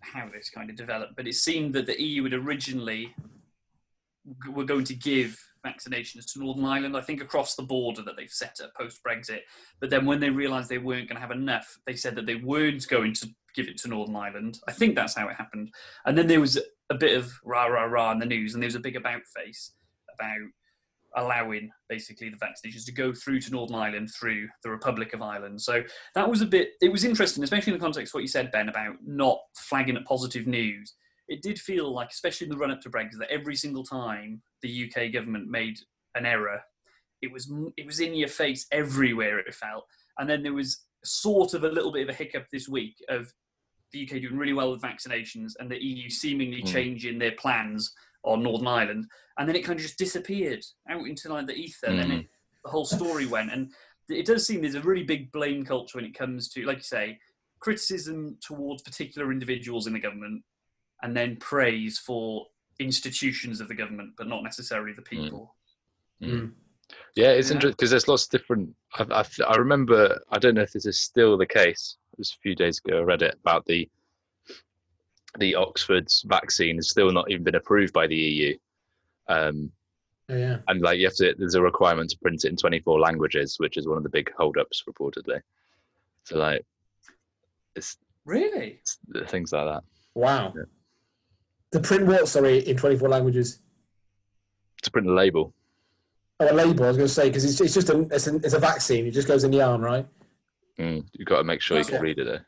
[0.00, 3.14] how this kind of developed, but it seemed that the EU had originally
[4.52, 6.96] were going to give vaccinations to Northern Ireland.
[6.96, 9.40] I think across the border that they've set up post Brexit.
[9.80, 12.36] But then when they realised they weren't going to have enough, they said that they
[12.36, 14.58] weren't going to give it to Northern Ireland.
[14.66, 15.70] I think that's how it happened.
[16.04, 16.58] And then there was
[16.90, 19.22] a bit of rah rah rah in the news, and there was a big about
[19.36, 19.72] face
[20.14, 20.48] about
[21.16, 25.60] allowing basically the vaccinations to go through to Northern Ireland through the Republic of Ireland.
[25.60, 25.82] So
[26.14, 26.70] that was a bit.
[26.80, 29.96] It was interesting, especially in the context of what you said, Ben, about not flagging
[29.96, 30.94] up positive news.
[31.28, 34.42] It did feel like, especially in the run up to Brexit, that every single time
[34.62, 35.78] the UK government made
[36.14, 36.60] an error,
[37.20, 39.38] it was it was in your face everywhere.
[39.38, 39.84] It felt,
[40.18, 43.32] and then there was sort of a little bit of a hiccup this week of
[43.92, 46.72] the UK doing really well with vaccinations and the EU seemingly Mm.
[46.72, 47.92] changing their plans
[48.24, 49.06] on Northern Ireland,
[49.38, 51.86] and then it kind of just disappeared out into like the ether.
[51.86, 52.20] And then Mm.
[52.20, 52.26] it,
[52.64, 53.72] the whole story went, and
[54.08, 56.82] it does seem there's a really big blame culture when it comes to, like you
[56.82, 57.18] say,
[57.58, 60.42] criticism towards particular individuals in the government,
[61.02, 62.46] and then praise for
[62.78, 65.22] institutions of the government, but not necessarily the hmm.
[65.22, 65.56] people.
[66.20, 66.30] Hmm.
[66.30, 66.46] Hmm.
[67.14, 67.54] Yeah, it's Yeah.
[67.54, 68.74] interesting because there's lots of different.
[68.94, 70.20] I, I, I remember.
[70.30, 71.96] I don't know if this is still the case.
[72.12, 72.98] It was a few days ago.
[72.98, 73.88] I read it about the
[75.38, 78.56] the Oxford's vaccine has still not even been approved by the EU.
[79.28, 79.72] Um,
[80.30, 80.58] Oh, yeah.
[80.68, 81.34] and like you have to.
[81.36, 84.32] There's a requirement to print it in 24 languages, which is one of the big
[84.38, 85.40] holdups reportedly.
[86.24, 86.64] So like,
[87.74, 88.78] it's, Really?
[88.80, 88.98] it's
[89.30, 89.82] things like that
[90.14, 90.54] Wow.
[90.56, 90.62] Yeah.
[91.72, 92.28] The print what?
[92.28, 93.58] Sorry, in 24 languages.
[94.82, 95.52] to print a label.
[96.38, 96.84] Oh, a label.
[96.84, 99.06] I was going to say because it's, it's just a it's, a it's a vaccine.
[99.06, 100.06] It just goes in the arm, right?
[100.78, 102.02] Mm, you've got to make sure you can Okay.
[102.02, 102.24] read it.
[102.26, 102.38] Though.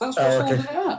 [0.00, 0.98] That's Oh, what's okay.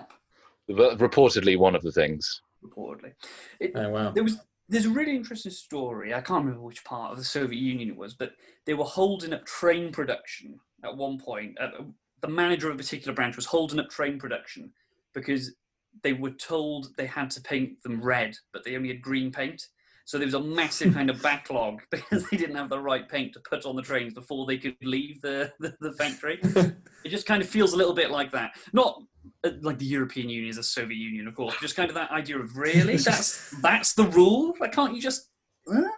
[0.68, 1.00] Holding it up.
[1.00, 2.42] But reportedly, one of the things.
[2.64, 3.14] Reportedly,
[3.60, 4.12] it, Oh wow.
[4.12, 4.38] there was
[4.70, 6.14] there's a really interesting story.
[6.14, 8.34] I can't remember which part of the Soviet Union it was, but
[8.66, 11.58] they were holding up train production at one point.
[11.60, 11.84] Uh,
[12.22, 14.72] the manager of a particular branch was holding up train production
[15.14, 15.56] because
[16.04, 19.68] they were told they had to paint them red, but they only had green paint.
[20.06, 23.34] So there was a massive kind of backlog because they didn't have the right paint
[23.34, 26.40] to put on the trains before they could leave the, the, the factory.
[26.44, 28.52] it just kind of feels a little bit like that.
[28.74, 29.02] Not
[29.44, 31.56] Uh, like the European Union is the Soviet Union, of course.
[31.62, 34.54] Just kind of that idea of really that's that's the rule.
[34.60, 35.30] Like, can't you just?
[35.68, 35.90] Huh?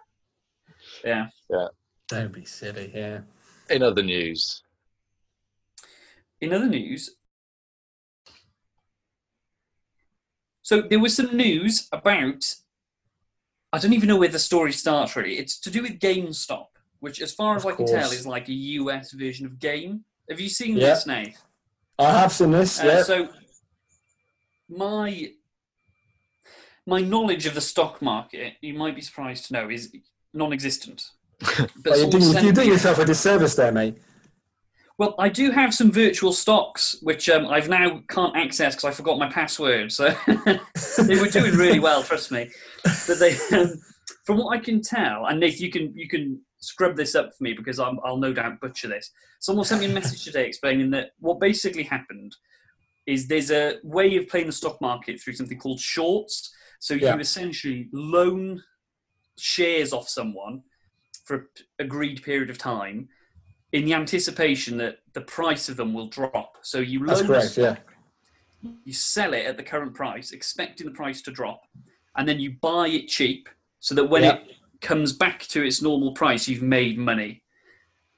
[1.03, 1.27] Yeah.
[2.07, 2.91] Don't be silly.
[2.93, 3.21] Yeah.
[3.69, 4.63] In other news,
[6.41, 7.11] In other news,
[10.61, 12.55] so there was some news about.
[13.71, 15.15] I don't even know where the story starts.
[15.15, 16.67] Really, it's to do with GameStop,
[16.99, 20.05] which, as far as Of I can tell, is like a US version of Game.
[20.29, 20.89] Have you seen Yeah.
[20.89, 21.37] this, Nate?
[21.99, 22.79] I have seen this.
[22.79, 23.03] Uh, yeah.
[23.03, 23.29] So
[24.69, 25.31] my
[26.88, 29.93] my knowledge of the stock market, you might be surprised to know, is
[30.33, 31.03] non-existent.
[31.83, 33.97] But doing, sent you're doing me- yourself a disservice there, mate.
[34.97, 38.91] Well, I do have some virtual stocks, which um, I've now can't access because I
[38.91, 39.93] forgot my password.
[39.93, 42.49] So they were doing really well, trust me.
[42.83, 43.79] But they, um,
[44.25, 47.43] from what I can tell, and Nath, you can you can scrub this up for
[47.43, 49.11] me because I'm, I'll no doubt butcher this.
[49.39, 52.35] Someone sent me a message today explaining that what basically happened
[53.05, 56.53] is there's a way of playing the stock market through something called shorts.
[56.79, 58.61] So you essentially loan
[59.37, 60.61] shares off someone
[61.25, 61.47] for an
[61.79, 63.07] agreed period of time
[63.71, 66.57] in the anticipation that the price of them will drop.
[66.61, 67.57] So you loan correct.
[67.57, 67.77] Yeah.
[68.83, 71.61] you sell it at the current price, expecting the price to drop,
[72.17, 73.47] and then you buy it cheap
[73.79, 74.35] so that when Yeah.
[74.35, 77.43] it comes back to its normal price, you've made money.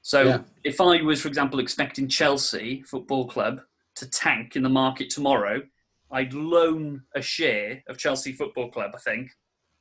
[0.02, 0.39] So Yeah.
[0.63, 3.62] if I was, for example, expecting Chelsea Football Club
[3.95, 5.63] to tank in the market tomorrow,
[6.12, 9.32] I'd loan a share of Chelsea Football Club, I think.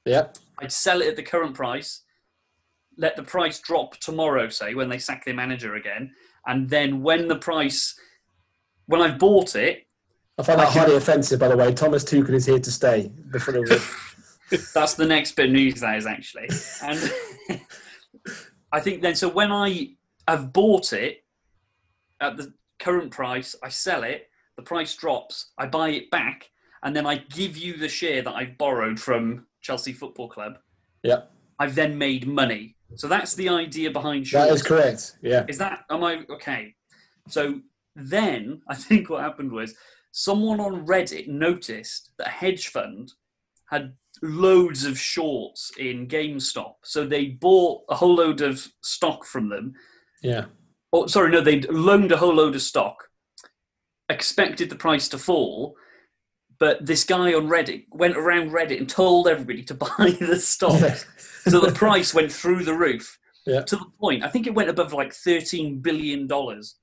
[0.05, 0.29] Yeah.
[0.59, 2.03] I'd sell it at the current price,
[2.97, 6.15] let the price drop tomorrow, say, when they sack their manager again,
[6.47, 7.99] and then when the price,
[8.87, 9.87] when I've bought it,
[10.39, 11.75] I find that I highly offensive, by the way.
[11.75, 13.13] Thomas Tuchel is here to stay.
[14.75, 16.49] That's the next bit of news that is actually.
[16.83, 17.61] And
[18.73, 19.91] I think then, so when I
[20.27, 21.25] have bought it
[22.21, 26.51] at the current price, I sell it, the price drops, I buy it back,
[26.83, 30.59] and then I give you the share that I've borrowed from Chelsea Football Club.
[31.03, 31.23] yeah,
[31.59, 32.77] I've then made money.
[32.97, 34.53] So that's the idea behind that shorts.
[34.53, 35.17] is correct.
[35.23, 35.45] Yeah.
[35.49, 36.75] Is that am I okay?
[37.29, 37.61] So
[37.95, 39.75] then I think what happened was
[40.13, 43.13] someone on Reddit noticed that a hedge fund
[43.71, 46.75] had loads of shorts in GameStop.
[46.85, 49.75] So they bought a whole load of stock from them.
[50.23, 50.47] Yeah.
[50.93, 53.09] Oh, sorry, no, they loaned a whole load of stock,
[54.09, 55.77] expected the price to fall.
[56.59, 60.81] But this guy on Reddit went around Reddit and told everybody to buy the stock.
[60.81, 60.99] Yeah.
[61.47, 63.63] so the price went through the roof Yeah.
[63.63, 66.77] to the point i think it went above like 13 billion dollars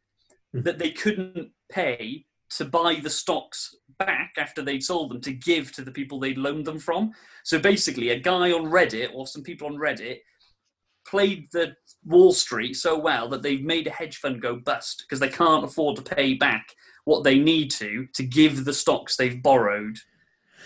[0.56, 0.64] Mhm.
[0.64, 5.72] that they couldn't pay to buy the stocks back after they'd sold them to give
[5.72, 7.12] to the people they'd loaned them from
[7.44, 10.20] so basically a guy on reddit or some people on reddit
[11.06, 15.20] played the wall street so well that they've made a hedge fund go bust because
[15.20, 16.68] they can't afford to pay back
[17.06, 19.98] what they need to to give the stocks they've borrowed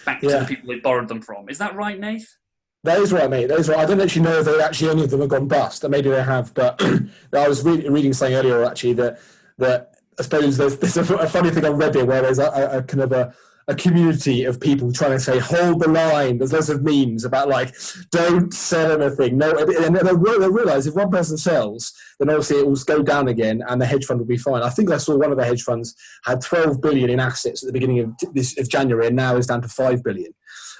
[0.05, 2.37] back to the people they borrowed them from is that right nath
[2.83, 3.47] That is right, mate.
[3.47, 3.77] That is right.
[3.77, 5.87] I don't actually know if they actually any of them have gone bust.
[5.87, 6.81] Maybe they have, but
[7.33, 9.19] I was re- reading something earlier actually that
[9.59, 9.90] that
[10.21, 13.01] I suppose there's, there's a, a funny thing on Reddit where there's a, a, kind
[13.01, 13.33] of a,
[13.67, 16.37] a community of people trying to say hold the line.
[16.37, 17.73] There's lots of memes about like
[18.11, 19.39] don't sell anything.
[19.39, 23.63] No, and they'll realize if one person sells, then obviously it will go down again,
[23.67, 24.61] and the hedge fund will be fine.
[24.61, 27.67] I think I saw one of the hedge funds had 12 billion in assets at
[27.67, 30.35] the beginning of this of January, and now is down to five billion.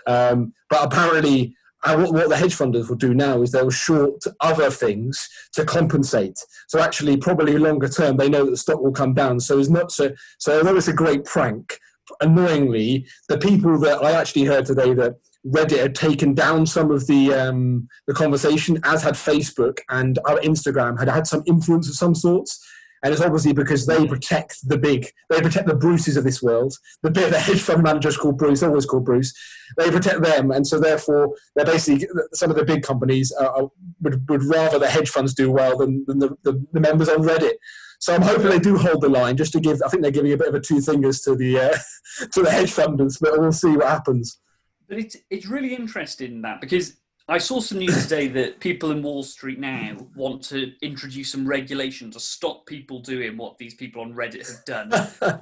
[0.06, 4.24] Um, but apparently, and what, what the hedge funders will do now is they'll short
[4.40, 6.38] other things to compensate.
[6.68, 9.40] So actually, probably longer term, they know that the stock will come down.
[9.40, 10.12] So it's not so.
[10.38, 11.80] So although it's a great prank,
[12.22, 15.16] annoyingly, the people that I actually heard today that
[15.46, 20.40] Reddit had taken down some of the um, the conversation, as had Facebook and our
[20.40, 22.64] Instagram had had some influence of some sorts.
[23.04, 26.76] And it's obviously because they protect the big, they protect the Bruces of this world.
[27.02, 29.34] The bit the hedge fund managers called Bruce, always called Bruce.
[29.78, 33.70] They protect them, and so therefore they're basically some of the big companies are,
[34.02, 37.24] would would rather the hedge funds do well than, than the, the, the members on
[37.24, 37.54] Reddit.
[38.00, 39.80] So I'm hoping they do hold the line, just to give.
[39.86, 41.78] I think they're giving a bit of a two fingers to the uh,
[42.32, 44.40] to the hedge funders, but we'll see what happens.
[44.88, 46.98] But it's it's really interesting that because
[47.32, 51.48] I saw some news today that people in Wall Street now want to introduce some
[51.48, 54.90] regulation to stop people doing what these people on Reddit have done.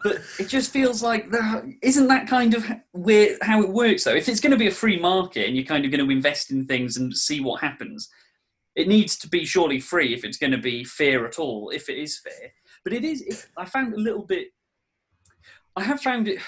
[0.03, 1.25] but it just feels like
[1.81, 2.63] is isn't that kind of
[3.41, 4.13] how it works though?
[4.13, 6.51] If it's going to be a free market and you're kind of going to invest
[6.51, 8.07] in things and see what happens,
[8.75, 11.71] it needs to be surely free if it's going to be fair at all.
[11.71, 13.47] If it is fair, but it is.
[13.57, 14.49] I found a little bit
[15.75, 16.39] I have found it.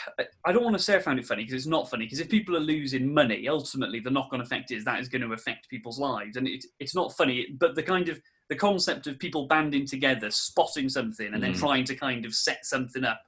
[0.46, 2.06] I don't want to say I found it funny because it's not funny.
[2.06, 5.34] Because if people are losing money, ultimately the knock-on effect is that is going to
[5.34, 7.48] affect people's lives, and it, it's not funny.
[7.58, 11.42] But the kind of the concept of people banding together, spotting something, and mm.
[11.42, 13.22] then trying to kind of set something up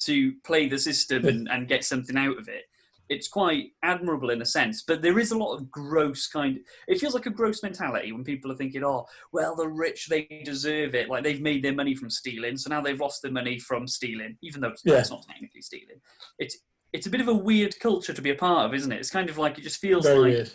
[0.00, 2.64] to play the system and, and get something out of it
[3.10, 6.56] it's quite admirable in a sense, but there is a lot of gross kind.
[6.56, 10.06] Of, it feels like a gross mentality when people are thinking, "Oh, well, the rich
[10.06, 11.10] they deserve it.
[11.10, 14.38] Like they've made their money from stealing, so now they've lost their money from stealing,
[14.42, 14.98] even though it's, yeah.
[14.98, 16.00] it's not technically stealing."
[16.38, 16.56] It's
[16.92, 18.98] it's a bit of a weird culture to be a part of, isn't it?
[18.98, 20.50] It's kind of like it just feels Very like weird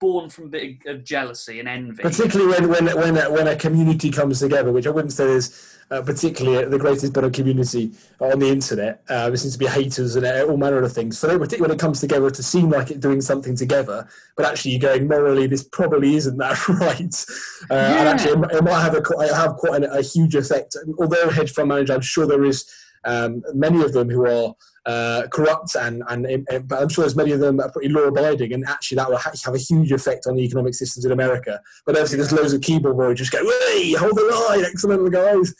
[0.00, 2.02] born from a bit of jealousy and envy.
[2.02, 5.76] Particularly when when when a, when a community comes together, which I wouldn't say is
[5.90, 9.02] uh, particularly the greatest bit of community on the internet.
[9.08, 11.18] Uh, there seems to be haters and uh, all manner of things.
[11.18, 14.72] So particularly when it comes together to seem like it's doing something together, but actually
[14.72, 17.24] you're going morally, this probably isn't that right.
[17.70, 18.00] Uh, yeah.
[18.00, 20.76] And actually, it, might have a have quite a, a huge effect.
[20.98, 22.70] Although hedge fund manager, I'm sure there is
[23.04, 24.54] um, many of them who are
[24.86, 28.02] uh, corrupt and, and, and, but I'm sure there's many of them are pretty law
[28.02, 31.12] abiding and actually that will ha- have a huge effect on the economic systems in
[31.12, 31.60] America.
[31.84, 35.54] But obviously there's loads of keyboard warriors just go, hey, hold the line, excellent guys.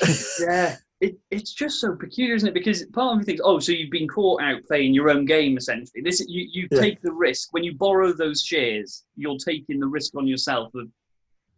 [0.40, 0.76] yeah.
[1.00, 2.54] It, it's just so peculiar, isn't it?
[2.54, 5.56] Because part of me thinks, oh, so you've been caught out playing your own game,
[5.56, 6.02] essentially.
[6.02, 6.80] This you, you yeah.
[6.80, 9.04] take the risk when you borrow those shares.
[9.16, 10.88] You're taking the risk on yourself of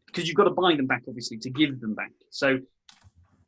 [0.07, 2.11] because you've got to buy them back, obviously, to give them back.
[2.31, 2.59] So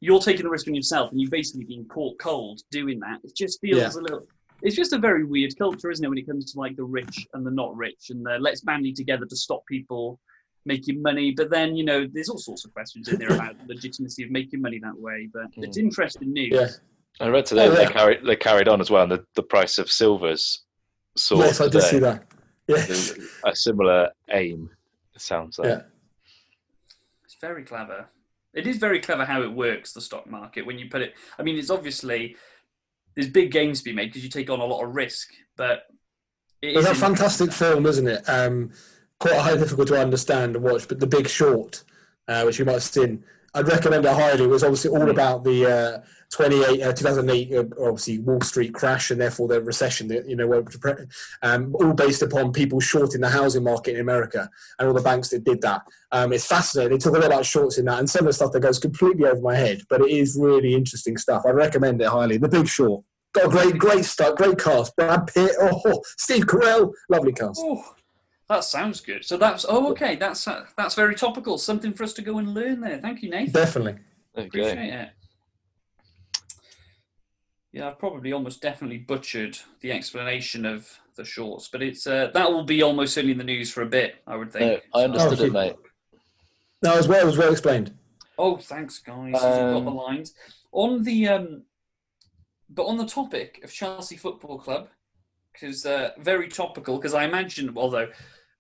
[0.01, 3.19] you're taking the risk on yourself and you've basically been caught cold doing that.
[3.25, 4.01] It just feels yeah.
[4.01, 4.27] a little.
[4.63, 7.27] It's just a very weird culture, isn't it, when it comes to like the rich
[7.35, 10.19] and the not rich and the let's bandy together to stop people
[10.65, 11.33] making money.
[11.37, 14.31] But then, you know, there's all sorts of questions in there about the legitimacy of
[14.31, 15.29] making money that way.
[15.33, 15.65] But mm.
[15.65, 16.51] it's interesting news.
[16.53, 16.67] Yeah.
[17.21, 17.87] I read today oh, yeah.
[17.87, 20.65] they carried they carried on as well, and the, the price of silver's
[21.17, 21.47] soared.
[21.47, 22.25] Yes, I did see that.
[22.69, 22.85] Yeah.
[23.45, 24.71] A similar aim.
[25.15, 25.69] It sounds like.
[25.69, 25.83] Yeah.
[27.25, 28.07] It's very clever
[28.59, 31.15] it is very clever how it works the stock market when you put it.
[31.39, 32.37] I mean, it's obviously
[33.15, 35.85] there's big gains to be made because you take on a lot of risk, but
[36.61, 38.29] it's a fantastic film, isn't it?
[38.29, 38.73] Um,
[39.21, 41.85] quite difficult to understand and watch, but The Big Short,
[42.27, 44.45] uh, which you might have seen, I'd recommend it highly.
[44.45, 45.11] It was obviously all mm.
[45.11, 50.11] about the uh, 28, uh, 2008, uh, obviously Wall Street crash and therefore the recession,
[50.27, 50.65] you know,
[51.43, 55.31] um, all based upon people shorting the housing market in America and all the banks
[55.31, 55.83] that did that.
[56.13, 56.93] Um, it's fascinating.
[56.93, 58.79] They talk a lot about shorts in that and some of the stuff that goes
[58.79, 61.45] completely over my head, but it is really interesting stuff.
[61.47, 62.37] I recommend it highly.
[62.37, 63.05] The Big Short.
[63.35, 64.97] Got a great, great start, great cast.
[64.97, 67.61] Brad Pitt, oh, Steve Carell, lovely cast.
[67.63, 67.95] Oh,
[68.49, 69.25] that sounds good.
[69.25, 70.17] So that's oh, okay.
[70.17, 71.59] That's uh, that's very topical.
[71.59, 72.99] Something for us to go and learn there.
[72.99, 73.53] Thank you, Nathan.
[73.53, 73.97] Definitely.
[74.35, 75.09] Appreciate it.
[77.73, 82.51] Yeah, I've probably almost definitely butchered the explanation of the shorts, but it's uh, that
[82.51, 84.83] will be almost certainly in the news for a bit, I would think.
[84.95, 85.77] No, I understood oh, it, mate.
[86.83, 87.95] No, as well, it was well explained.
[88.39, 89.35] Oh, thanks, guys.
[89.35, 90.35] Um, got the um, lines
[90.73, 91.63] on the um,
[92.71, 94.89] but on the topic of Chelsea Football Club,
[95.53, 96.97] because uh, very topical.
[96.97, 98.09] Because I imagine, although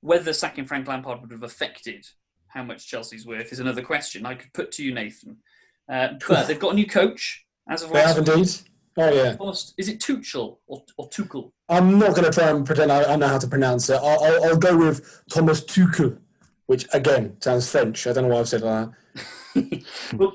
[0.00, 2.06] whether sacking Frank Lampard would have affected
[2.48, 5.36] how much Chelsea's worth is another question I could put to you, Nathan.
[5.90, 8.16] Uh, but they've got a new coach as of last.
[8.16, 8.54] They have indeed.
[9.00, 9.36] Oh yeah.
[9.78, 11.52] Is it Tuchel or, or Tuchel?
[11.68, 14.00] I'm not going to try and pretend I, I, know how to pronounce it.
[14.02, 16.18] I'll, I'll, I'll, go with Thomas Tuchel,
[16.66, 18.06] which again sounds French.
[18.06, 18.92] I don't know why I've said that.
[20.14, 20.34] well,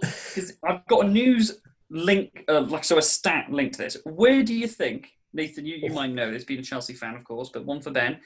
[0.63, 3.97] I've got a news link, uh, like so, a stat link to this.
[4.06, 5.65] Where do you think, Nathan?
[5.65, 8.19] You, you might know this, being a Chelsea fan, of course, but one for Ben.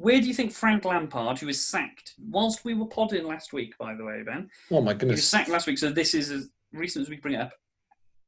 [0.00, 3.76] Where do you think Frank Lampard, who was sacked whilst we were podding last week,
[3.78, 4.48] by the way, Ben?
[4.70, 5.18] Oh my goodness!
[5.18, 7.52] He was sacked last week, so this is as recent as we bring it up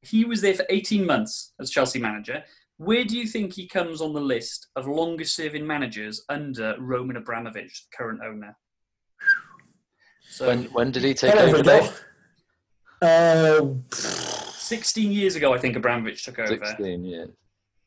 [0.03, 2.43] he was there for 18 months as Chelsea manager.
[2.77, 7.17] Where do you think he comes on the list of longest serving managers under Roman
[7.17, 8.57] Abramovich, current owner?
[10.29, 11.93] So, when, when did he take over?
[13.01, 16.57] Uh, 16 years ago, I think Abramovich took over.
[16.57, 17.31] 16 years.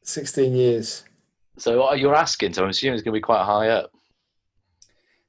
[0.04, 1.04] 16 years.
[1.58, 3.92] So you're asking, so I'm assuming it's going to be quite high up.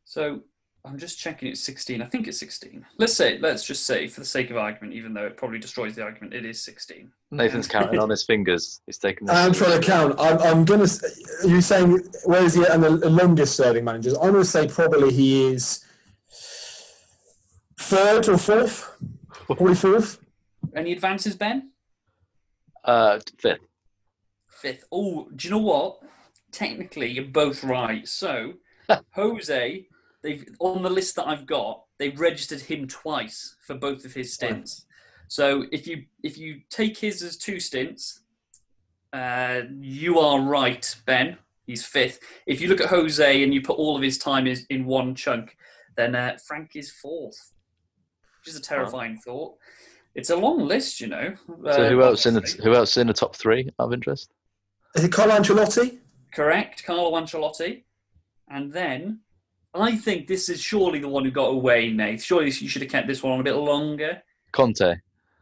[0.05, 0.41] So
[0.87, 1.49] I'm just checking.
[1.49, 2.01] It's 16.
[2.01, 2.87] I think it's 16.
[2.99, 3.39] Let's say.
[3.39, 6.33] Let's just say, for the sake of argument, even though it probably destroys the argument,
[6.33, 7.11] it is 16.
[7.33, 8.81] Nathan's counting on his fingers.
[8.87, 9.29] He's taking.
[9.29, 10.15] I'm trying to count.
[10.19, 11.11] I'm, I'm going to.
[11.45, 14.15] You're saying, where is he and the longest serving managers?
[14.15, 15.85] I'm going to say probably he is
[17.79, 18.89] third or fourth.
[19.29, 20.19] Probably fourth.
[20.75, 21.71] Any advances, Ben?
[22.85, 23.61] Uh, fifth.
[24.49, 24.85] Fifth.
[24.93, 25.99] Oh, do you know what?
[26.57, 28.09] Technically, you're both right.
[28.09, 28.55] So,
[29.15, 29.87] Jose,
[30.23, 34.33] they've on the list that I've got, they've registered him twice for both of his
[34.33, 34.87] stints.
[35.29, 38.23] So if you if you take his as two stints,
[39.13, 41.37] uh, you are right, Ben.
[41.67, 42.21] He's fifth.
[42.47, 45.15] If you look at Jose and you put all of his time is in one
[45.15, 45.59] chunk,
[45.95, 47.53] then uh, Frank is fourth,
[48.41, 49.57] which is a terrifying thought.
[50.15, 51.35] It's a long list, you know.
[51.65, 54.31] So Uh, who else in the who else in the top three of interest?
[54.95, 55.99] Is it Carlo Ancelotti?
[56.37, 57.85] Correct, Carlo Ancelotti.
[58.51, 59.21] And then
[59.73, 62.21] I think this is surely the one who got away, Nate.
[62.21, 64.23] Surely you should have kept this one on a bit longer.
[64.53, 64.97] Conte.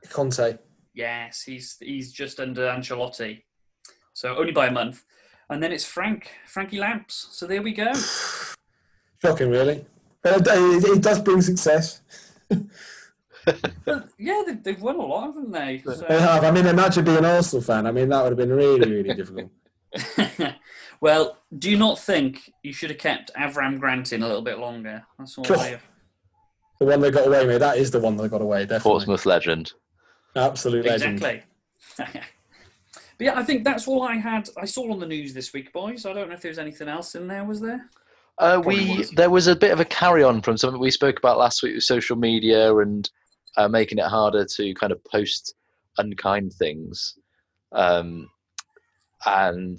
[0.09, 0.57] Conte.
[0.95, 3.43] Yes, he's he's just under Ancelotti.
[4.13, 5.03] So only by a month.
[5.51, 7.27] And then it's Frank, Frankie Lamps.
[7.33, 7.93] So there we go.
[9.21, 9.85] Shocking, really.
[10.23, 12.03] But it, it does bring success.
[13.85, 15.83] But yeah, they've, they've won a lot, haven't they?
[15.85, 16.45] They have.
[16.45, 17.87] I mean, imagine being an Arsenal fan.
[17.87, 19.51] I mean, that would have been really, really difficult.
[21.01, 24.59] well, do you not think you should have kept Avram Grant in a little bit
[24.59, 25.05] longer?
[25.19, 25.59] That's all Sure.
[25.59, 25.79] I
[26.81, 27.59] The one that got away, mate.
[27.59, 28.63] That is the one that got away.
[28.63, 28.91] Definitely.
[28.91, 29.73] Portsmouth legend.
[30.35, 31.15] Absolute legend.
[31.15, 31.43] Exactly.
[31.97, 32.25] but
[33.21, 34.49] yeah, I think that's all I had.
[34.59, 36.05] I saw on the news this week, boys.
[36.05, 37.45] I don't know if there was anything else in there.
[37.45, 37.89] Was there?
[38.39, 39.11] Uh, we was.
[39.11, 41.75] there was a bit of a carry on from something we spoke about last week
[41.77, 43.09] with social media and
[43.57, 45.55] uh, making it harder to kind of post
[45.99, 47.17] unkind things.
[47.73, 48.29] Um,
[49.27, 49.79] and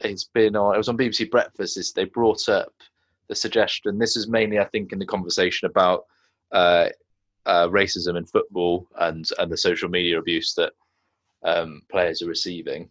[0.00, 0.74] it's been on.
[0.74, 1.76] It was on BBC Breakfast.
[1.76, 2.72] It's, they brought up
[3.28, 3.98] the suggestion.
[3.98, 6.04] This is mainly, I think, in the conversation about
[6.52, 6.88] uh,
[7.46, 10.72] uh, racism in football and and the social media abuse that
[11.42, 12.88] um, players are receiving.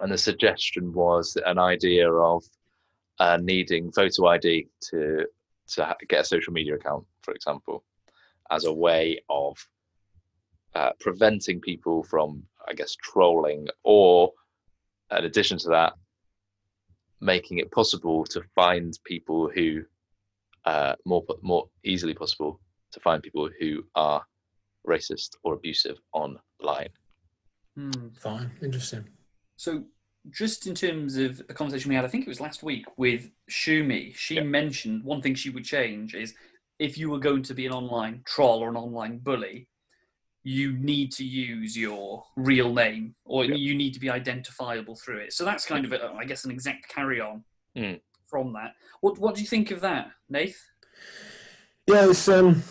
[0.00, 2.44] And the suggestion was an idea of
[3.18, 5.26] uh, needing photo ID to
[5.66, 7.84] to get a social media account, for example,
[8.50, 9.56] as a way of
[10.74, 14.32] uh, preventing people from, I guess, trolling, or
[15.10, 15.94] in addition to that,
[17.24, 19.82] making it possible to find people who
[20.66, 22.60] uh, more more easily possible
[22.92, 24.22] to find people who are
[24.86, 26.90] racist or abusive online.
[27.76, 28.08] Hmm.
[28.16, 28.50] Fine.
[28.62, 29.04] Interesting.
[29.56, 29.84] So,
[30.30, 33.30] just in terms of a conversation we had, I think it was last week with
[33.50, 34.42] Shumi, she Yeah.
[34.42, 36.34] mentioned one thing she would change is
[36.78, 39.68] if you were going to be an online troll or an online bully,
[40.44, 43.54] you need to use your real name or Yeah.
[43.54, 45.32] you need to be identifiable through it.
[45.32, 47.42] So that's kind of, a, I guess, an exact carry on
[47.76, 48.00] Mm.
[48.26, 48.74] from that.
[49.00, 50.54] What What do you think of that, Nath?
[51.86, 52.62] Yeah, it's um,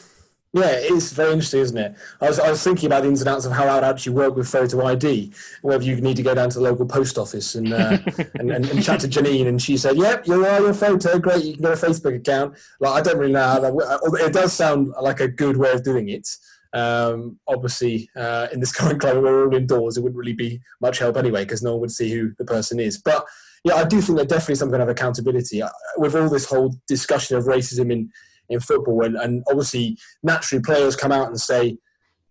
[0.54, 1.96] yeah, it's very interesting, isn't it?
[2.22, 4.14] I was, I was thinking about the ins and outs of how that would actually
[4.14, 5.34] work with photo ID,
[5.64, 7.98] whether you need to go down to the local post office and uh,
[8.40, 11.18] and, and, and chat to Janine, and she said, "Yep, you are your photo.
[11.20, 14.20] Great, you can get a Facebook account." Like, I don't really know how that.
[14.26, 16.28] It does sound like a good way of doing it.
[16.74, 19.98] Um, obviously, uh, in this current climate, we're all indoors.
[19.98, 22.80] It wouldn't really be much help anyway, because no one would see who the person
[22.80, 22.98] is.
[22.98, 23.26] But
[23.64, 26.76] yeah, I do think that definitely some kind of accountability Uh, with all this whole
[26.88, 28.12] discussion of racism in
[28.50, 31.78] in football, and, and obviously naturally players come out and say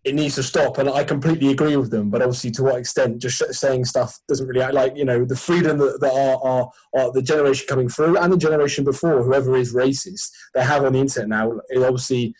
[0.05, 2.11] it needs to stop, and I completely agree with them.
[2.11, 3.23] But obviously, to what extent?
[3.23, 6.71] Just saying stuff doesn't really act like you know the freedom that, that are, are,
[6.97, 10.95] are the generation coming through and the generation before, whoever is racist, they have on
[10.95, 11.61] the internet now.
[11.69, 12.35] It obviously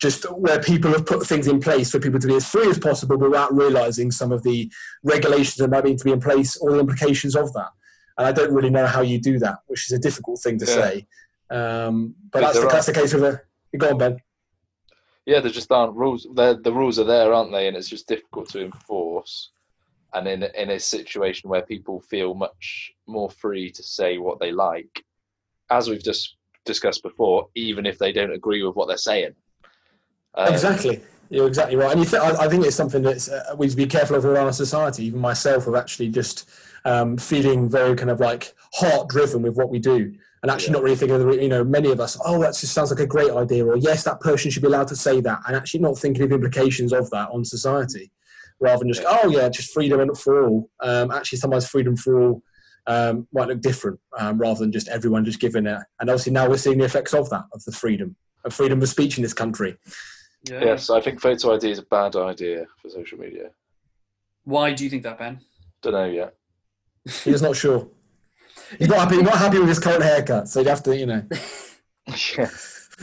[0.00, 2.78] just where people have put things in place for people to be as free as
[2.78, 4.70] possible without realizing some of the
[5.02, 7.70] regulations that might need to be in place or the implications of that.
[8.18, 10.66] And I don't really know how you do that, which is a difficult thing to
[10.66, 10.74] Yeah.
[10.74, 11.06] say.
[11.50, 13.40] Um, but that's the, that's the case with a.
[13.76, 14.16] Go on, Ben.
[15.26, 16.26] Yeah, there just aren't rules.
[16.34, 17.66] They're, the rules are there, aren't they?
[17.68, 19.50] And it's just difficult to enforce.
[20.12, 24.52] And in in a situation where people feel much more free to say what they
[24.52, 25.04] like,
[25.70, 29.34] as we've just discussed before, even if they don't agree with what they're saying.
[30.36, 31.00] Um, exactly.
[31.30, 31.92] You're exactly right.
[31.92, 34.16] And you th- I, I think it's something that uh, we need to be careful
[34.16, 35.06] of in our society.
[35.06, 36.48] Even myself, of actually just
[36.84, 40.14] um, feeling very kind of like heart driven with what we do.
[40.42, 40.72] And actually, Yeah.
[40.72, 43.00] not really thinking of the, you know, many of us, oh, that just sounds like
[43.00, 45.80] a great idea, or yes, that person should be allowed to say that, and actually
[45.80, 48.10] not thinking of implications of that on society,
[48.60, 50.68] rather than just, oh, yeah, just freedom for all.
[50.80, 52.42] Um, actually, sometimes freedom for all
[52.86, 55.78] um, might look different, um, rather than just everyone just giving it.
[55.98, 58.14] And obviously, now we're seeing the effects of that, of the freedom,
[58.44, 59.78] of freedom of speech in this country.
[60.44, 60.60] Yeah.
[60.64, 63.50] Yes, I think photo ID is a bad idea for social media.
[64.44, 65.40] Why do you think that, Ben?
[65.82, 66.34] Don't know yet.
[67.24, 67.88] He's not sure.
[68.78, 69.16] He's not happy.
[69.16, 71.22] He's Not happy with his current haircut, so you have to, you know.
[72.36, 72.48] yeah.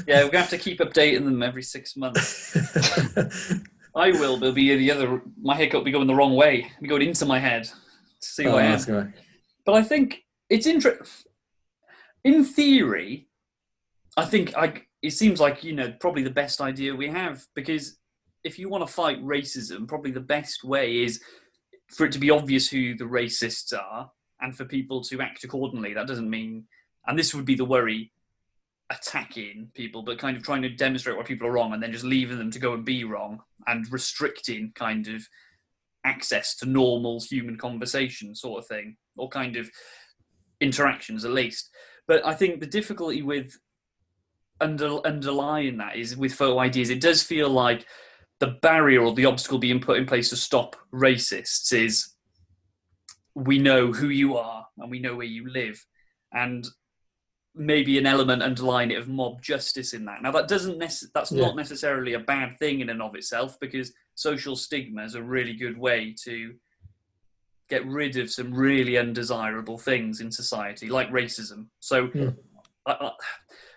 [0.07, 2.55] Yeah, we're gonna have to keep updating them every six months.
[3.95, 4.37] I will.
[4.37, 5.21] There'll be the other.
[5.41, 6.59] My haircut will be going the wrong way.
[6.59, 7.63] It'll be going into my head.
[7.65, 7.71] To
[8.21, 8.71] see who Oh, I am.
[8.79, 8.85] that's.
[9.65, 11.31] But I think it's interesting.
[12.23, 13.27] In theory,
[14.15, 17.97] I think I, it seems like you know probably the best idea we have because
[18.43, 21.21] if you want to fight racism, probably the best way is
[21.89, 24.09] for it to be obvious who the racists are
[24.41, 25.93] and for people to act accordingly.
[25.93, 26.65] That doesn't mean,
[27.05, 28.11] and this would be the worry,
[28.89, 32.03] attacking people, but kind of trying to demonstrate why people are wrong and then just
[32.03, 35.27] leaving them to go and be wrong and restricting kind of
[36.03, 39.69] access to normal human conversation sort of thing or kind of
[40.59, 41.69] interactions at least
[42.07, 43.55] but i think the difficulty with
[44.61, 47.85] under, underlying that is with photo ideas it does feel like
[48.39, 52.13] the barrier or the obstacle being put in place to stop racists is
[53.35, 55.83] we know who you are and we know where you live
[56.33, 56.67] and
[57.53, 61.45] maybe an element underlying it of mob justice in that now that doesn't that's Yeah.
[61.47, 65.53] not necessarily a bad thing in and of itself because social stigma is a really
[65.53, 66.53] good way to
[67.69, 71.67] get rid of some really undesirable things in society, like racism.
[71.79, 72.09] So.
[72.85, 73.11] I, I,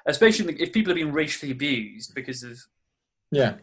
[0.07, 2.59] especially if people are being racially abused because of
[3.31, 3.57] Yeah.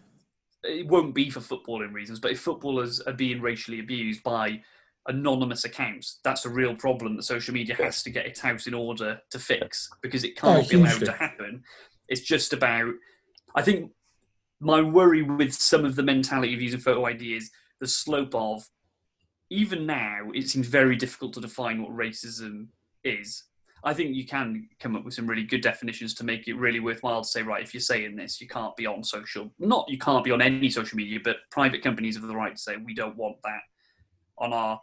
[0.64, 4.62] it won't be for footballing reasons, but if footballers are being racially abused by
[5.08, 8.74] anonymous accounts, that's a real problem that social media has to get its house in
[8.74, 11.64] order to fix because it can't Oh, be allowed to happen.
[12.08, 12.94] It's just about,
[13.56, 13.92] I think,
[14.60, 18.70] my worry with some of the mentality of using photo ID is the slope of,
[19.50, 22.68] even now, it seems very difficult to define what racism
[23.04, 23.46] is.
[23.84, 26.80] I think you can come up with some really good definitions to make it really
[26.80, 29.98] worthwhile to say, right, if you're saying this, you can't be on social, not you
[29.98, 32.94] can't be on any social media, but private companies have the right to say, we
[32.94, 33.62] don't want that
[34.38, 34.80] on our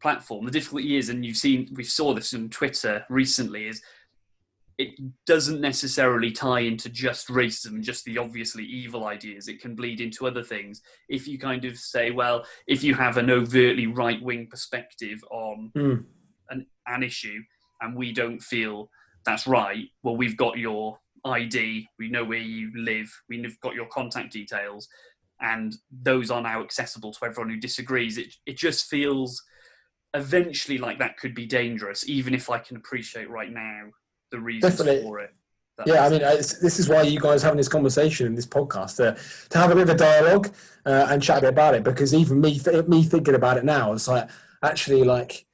[0.00, 0.46] platform.
[0.46, 3.82] The difficulty is, and you've seen, we saw this on Twitter recently, is
[4.78, 9.46] it doesn't necessarily tie into just racism and just the obviously evil ideas.
[9.46, 10.80] It can bleed into other things.
[11.08, 15.70] If you kind of say, well, if you have an overtly right wing perspective on
[15.76, 16.04] Mm.
[16.48, 17.40] an, an issue
[17.82, 18.88] and we don't feel
[19.24, 23.86] that's right, well, we've got your ID, we know where you live, we've got your
[23.86, 24.88] contact details,
[25.40, 28.18] and those are now accessible to everyone who disagrees.
[28.18, 29.42] It, it just feels
[30.14, 33.90] eventually like that could be dangerous, even if I can appreciate right now
[34.30, 35.02] the reasons Definitely.
[35.02, 35.30] for it.
[35.78, 38.46] That Yeah, I mean, this is why you guys are having this conversation in this
[38.46, 39.16] podcast to,
[39.50, 40.52] to have a bit of a dialogue
[40.84, 41.82] uh, and chat a bit about it.
[41.82, 44.28] Because even me, th- me thinking about it now, it's like
[44.62, 45.46] actually like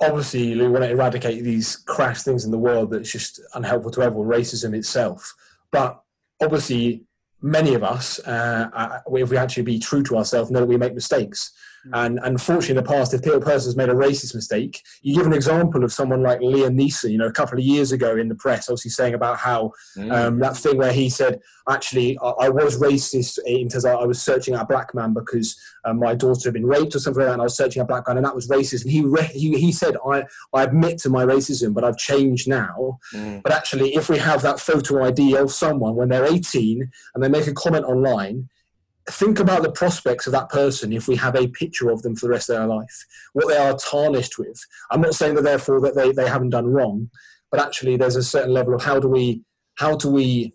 [0.00, 4.02] obviously you want to eradicate these crash things in the world that's just unhelpful to
[4.02, 5.34] everyone, racism itself.
[5.70, 6.00] But
[6.40, 7.04] obviously,
[7.40, 10.76] many of us, uh, uh, if we actually be true to ourselves, know that we
[10.76, 11.52] make mistakes.
[11.92, 15.26] And unfortunately, in the past, if Peter Person has made a racist mistake, you give
[15.26, 18.28] an example of someone like Liam Neeson, you know, a couple of years ago in
[18.28, 20.12] the press, obviously saying about how Mm.
[20.12, 24.04] um, that thing where he said, actually, I, I was racist in terms of I
[24.06, 27.20] was searching out a black man because uh, my daughter had been raped or something
[27.20, 28.82] like that, and I was searching out a black man, and that was racist.
[28.82, 32.48] And he re- he, he said, I, I admit to my racism, but I've changed
[32.48, 32.98] now.
[33.14, 33.42] Mm.
[33.42, 37.28] But actually, if we have that photo ID of someone when they're 18 and they
[37.28, 38.48] make a comment online,
[39.10, 42.26] think about the prospects of that person if we have a picture of them for
[42.26, 44.64] the rest of their life, what they are tarnished with.
[44.90, 47.10] I'm not saying that therefore that they, they haven't done wrong,
[47.50, 49.42] but actually there's a certain level of how do we
[49.76, 50.54] how do we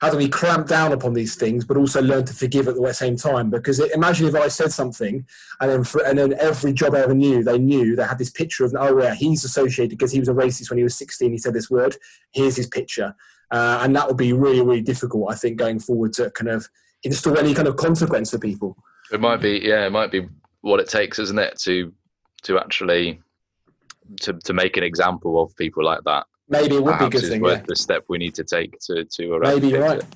[0.00, 2.92] how do we clamp down upon these things, but also learn to forgive at the
[2.92, 3.50] same time?
[3.50, 5.26] Because imagine if I said something,
[5.60, 8.30] and then for, and then every job I ever knew, they knew they had this
[8.30, 11.32] picture of oh yeah, he's associated because he was a racist when he was 16.
[11.32, 11.96] He said this word.
[12.32, 13.14] Here's his picture,
[13.50, 15.32] uh, and that would be really really difficult.
[15.32, 16.68] I think going forward to kind of
[17.04, 18.76] install any kind of consequence for people.
[19.12, 20.26] It might be, yeah, it might be
[20.60, 21.92] what it takes, isn't it, to
[22.42, 23.20] to actually
[24.20, 26.26] to to make an example of people like that.
[26.48, 27.40] Maybe it would be a good is thing.
[27.42, 27.64] worth Yeah.
[27.68, 29.98] the step we need to take to to Maybe you're right.
[29.98, 30.06] it.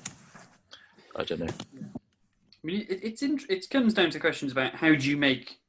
[1.15, 1.47] I don't know.
[1.47, 5.59] I mean, it, it's int- it comes down to questions about how do you make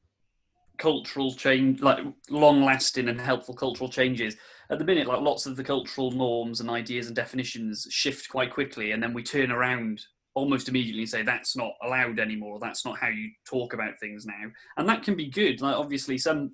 [0.79, 1.99] cultural change, like
[2.31, 4.37] long-lasting and helpful cultural changes.
[4.71, 8.53] At the minute, like lots of the cultural norms and ideas and definitions shift quite
[8.53, 10.01] quickly, and then we turn around
[10.35, 12.59] almost immediately and say that's not allowed anymore.
[12.61, 15.61] That's not how you talk about things now, and that can be good.
[15.61, 16.53] Like obviously, some,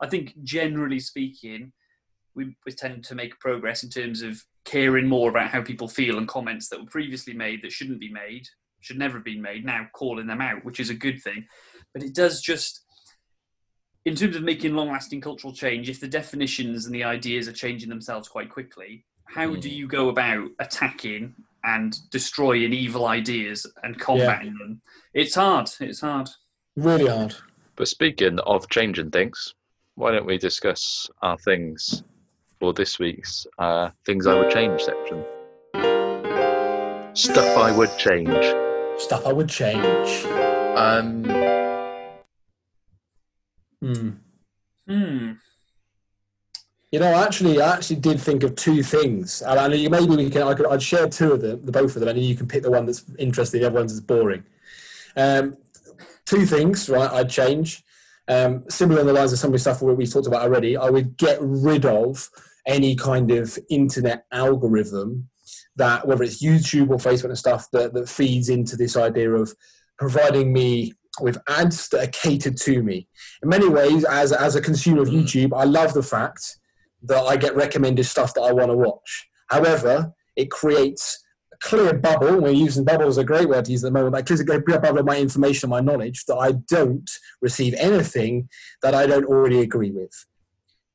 [0.00, 1.72] I think generally speaking,
[2.34, 6.18] we, we tend to make progress in terms of caring more about how people feel
[6.18, 8.46] and comments that were previously made that shouldn't be made
[8.80, 11.44] should never have been made now calling them out which is a good thing
[11.94, 12.84] but it does just
[14.04, 17.52] in terms of making long lasting cultural change if the definitions and the ideas are
[17.52, 19.04] changing themselves quite quickly
[19.34, 19.76] how do Mm.
[19.76, 24.80] you go about attacking and destroying evil ideas and combating them
[25.14, 26.28] it's hard it's hard
[26.76, 27.34] Really hard.
[27.74, 29.54] But speaking of changing things,
[29.96, 32.04] why don't we discuss our things
[32.60, 35.24] for this week's uh, things I would change section?
[37.14, 38.44] Stuff I would change.
[39.00, 40.24] Stuff I would change.
[40.76, 41.24] Um,
[43.82, 44.10] Hmm.
[44.88, 45.32] Hmm.
[46.90, 50.30] You know, actually, I actually did think of two things, and I know maybe we
[50.30, 50.42] can.
[50.42, 52.62] I could, I'd share two of them, the both of them, and you can pick
[52.62, 54.44] the one that's interesting, the other one's that's boring.
[55.14, 55.58] Um,
[56.24, 57.10] two things, right?
[57.10, 57.84] I'd change.
[58.26, 60.76] Um, similar on the lines of some of the stuff we- we've talked about already.
[60.76, 62.30] I would get rid of
[62.66, 65.28] any kind of internet algorithm
[65.76, 69.54] that, whether it's YouTube or Facebook and stuff, that, that feeds into this idea of
[69.98, 73.08] providing me with ads that are catered to me.
[73.42, 76.58] In many ways, as as a consumer of YouTube, I love the fact
[77.02, 79.28] that I get recommended stuff that I want to watch.
[79.48, 82.40] However, it creates a clear bubble.
[82.40, 84.44] We're using bubble as a great word to use at the moment, it creates a
[84.44, 88.48] clear bubble of my information, my knowledge, that I don't receive anything
[88.82, 90.26] that I don't already agree with.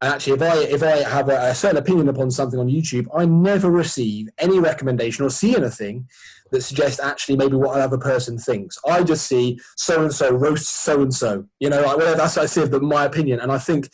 [0.04, 3.08] And actually, if I if I have a, a certain opinion upon something on YouTube,
[3.16, 6.10] I never receive any recommendation or see anything
[6.52, 8.78] that suggests actually maybe what another person thinks.
[8.86, 11.46] I just see so and so roast so and so.
[11.62, 13.90] You know, like whatever that's what I see of my opinion, and I think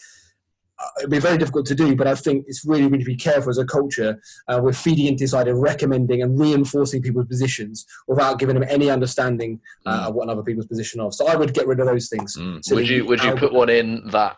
[1.00, 3.58] it'd be very difficult to do, but I think it's really, really be careful as
[3.58, 4.22] a culture.
[4.48, 8.66] Uh, we're feeding into this idea of recommending and reinforcing people's positions without giving them
[8.70, 11.14] any understanding uh, of what another people's position of.
[11.14, 12.38] So I would get rid of those things.
[12.38, 12.64] mm.
[12.64, 14.38] So would you would you put one in that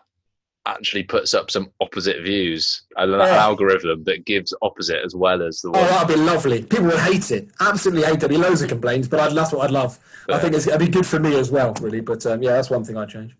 [0.64, 2.82] actually puts up some opposite views?
[2.96, 3.26] And an Yeah.
[3.36, 5.82] algorithm that gives opposite as well as the Oh, one.
[5.82, 6.62] that'd be lovely.
[6.62, 7.48] People would hate it.
[7.60, 8.20] Absolutely hate it.
[8.20, 9.98] There'd be loads of complaints, but I'd, that's what I'd love.
[10.28, 12.00] I think it's, it'd be good for me as well, really.
[12.00, 13.34] But um, yeah, that's one thing I'd change.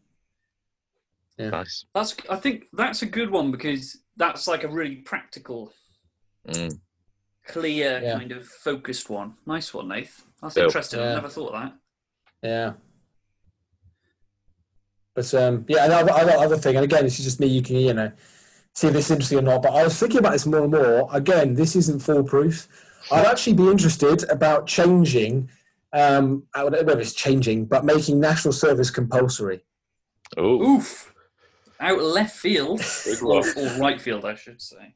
[1.39, 1.85] Nice.
[1.95, 2.15] That's.
[2.31, 5.73] I think that's a good one because that's like a really practical,
[6.49, 6.79] Mm.
[7.47, 8.19] clear, Yeah.
[8.19, 9.35] kind of focused one.
[9.47, 10.25] Nice one, Nath.
[10.41, 10.65] That's Cool.
[10.65, 11.01] interesting.
[11.01, 11.11] Yeah.
[11.13, 11.73] I never thought of that.
[12.43, 12.73] Yeah.
[15.15, 17.47] But um, yeah, another, other other thing, and again, this is just me.
[17.47, 18.13] You can you know
[18.75, 19.63] see if this is interesting or not.
[19.63, 21.09] But I was thinking about this more and more.
[21.13, 22.69] Again, this isn't foolproof.
[23.11, 25.51] I'd actually be interested about changing.
[25.93, 29.61] Um, I don't know if it's changing, but making national service compulsory.
[30.39, 30.63] Ooh.
[30.63, 31.12] Oof.
[31.83, 32.81] Out left field,
[33.23, 34.95] or, or right field, I should say.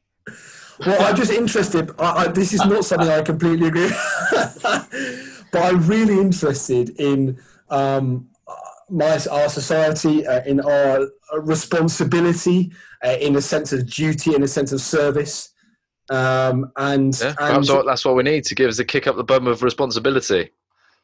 [0.86, 1.90] Well, I'm just interested.
[1.98, 5.46] I, I, this is not something I completely agree, with.
[5.52, 7.38] but I'm really interested in
[7.70, 8.28] um,
[8.88, 11.08] my our society, uh, in our
[11.40, 12.72] responsibility,
[13.04, 15.50] uh, in a sense of duty, in a sense of service,
[16.10, 19.06] um, and Yeah, and perhaps what, that's what we need to give us a kick
[19.06, 20.50] up the bum of responsibility.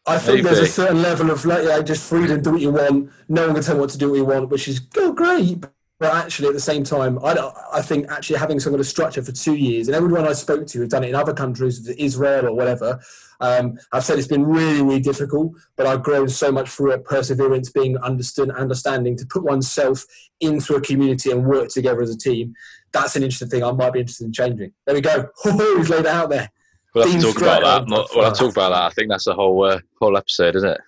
[0.07, 3.11] I think there's a certain level of like, like just freedom, do what you want.
[3.29, 5.65] No one can tell you what to do what you want, which is oh, great.
[6.01, 9.23] But actually, at the same time, I, I think actually having some kind of structure
[9.23, 12.49] for two years, and everyone I spoke to who've done it in other countries, Israel
[12.49, 12.99] or whatever,
[13.39, 15.53] um, I've said it's been really, really difficult.
[15.77, 20.05] But I've grown so much through it, perseverance, being understood, understanding to put oneself
[20.41, 22.55] into a community and work together as a team.
[22.93, 23.63] That's an interesting thing.
[23.63, 24.73] I might be interested in changing.
[24.87, 25.29] There we go.
[25.45, 26.51] He's laid it out there.
[26.95, 27.89] We'll have to talk about that.
[27.89, 28.83] Not, we'll have to talk about that.
[28.83, 30.81] I think that's the whole uh, whole episode, isn't it?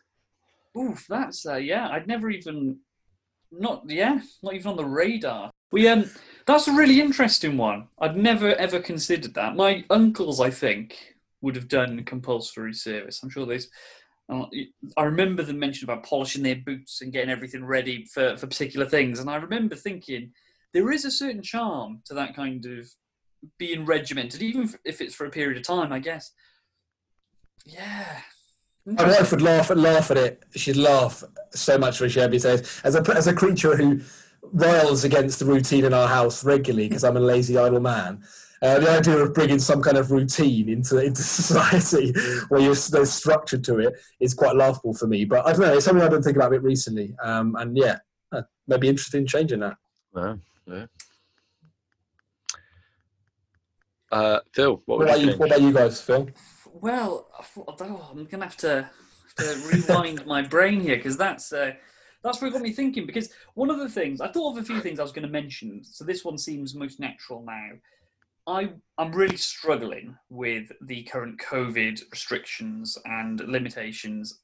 [0.76, 1.88] Oof, that's uh, yeah.
[1.88, 2.78] I'd never even
[3.50, 5.50] not yeah, not even on the radar.
[5.72, 6.11] We um,
[6.46, 7.88] that's a really interesting one.
[7.98, 9.57] I'd never ever considered that.
[9.57, 13.22] My uncles, I think, would have done compulsory service.
[13.22, 13.70] I'm sure there's.
[14.28, 14.44] uh,
[14.96, 18.86] I remember them mention about polishing their boots and getting everything ready for, for particular
[18.86, 20.32] things, and I remember thinking
[20.74, 22.90] there is a certain charm to that kind of
[23.59, 25.92] being regimented, even if it's for a period of time.
[25.92, 26.32] I guess.
[27.64, 28.20] Yeah.
[28.86, 30.42] My wife would laugh and laugh at it.
[30.55, 32.80] She'd laugh so much when she heard me say it.
[32.84, 34.01] As a, as a creature who
[34.53, 38.22] rails against the routine in our house regularly because I'm a lazy, idle man,
[38.61, 42.12] uh, the idea of bringing some kind of routine into into society
[42.49, 45.24] where you're, there's structure to it is quite laughable for me.
[45.24, 47.14] But I don't know, it's something I've been thinking about a bit recently.
[47.22, 47.99] Um, and yeah,
[48.32, 49.76] uh, maybe interested in changing that.
[50.14, 50.86] No, yeah.
[54.14, 55.36] Uh, Phil, what What, about you you?
[55.36, 56.28] What about you guys, Phil?
[56.72, 58.88] Well, I thought- oh, I'm gonna have to,
[59.26, 61.72] have to rewind my brain here because that's uh,
[62.22, 63.06] that's what got me thinking.
[63.06, 65.32] Because one of the things I thought of a few things I was going to
[65.32, 67.70] mention, so this one seems most natural now.
[68.46, 74.38] I I'm really struggling with the current COVID restrictions and limitations,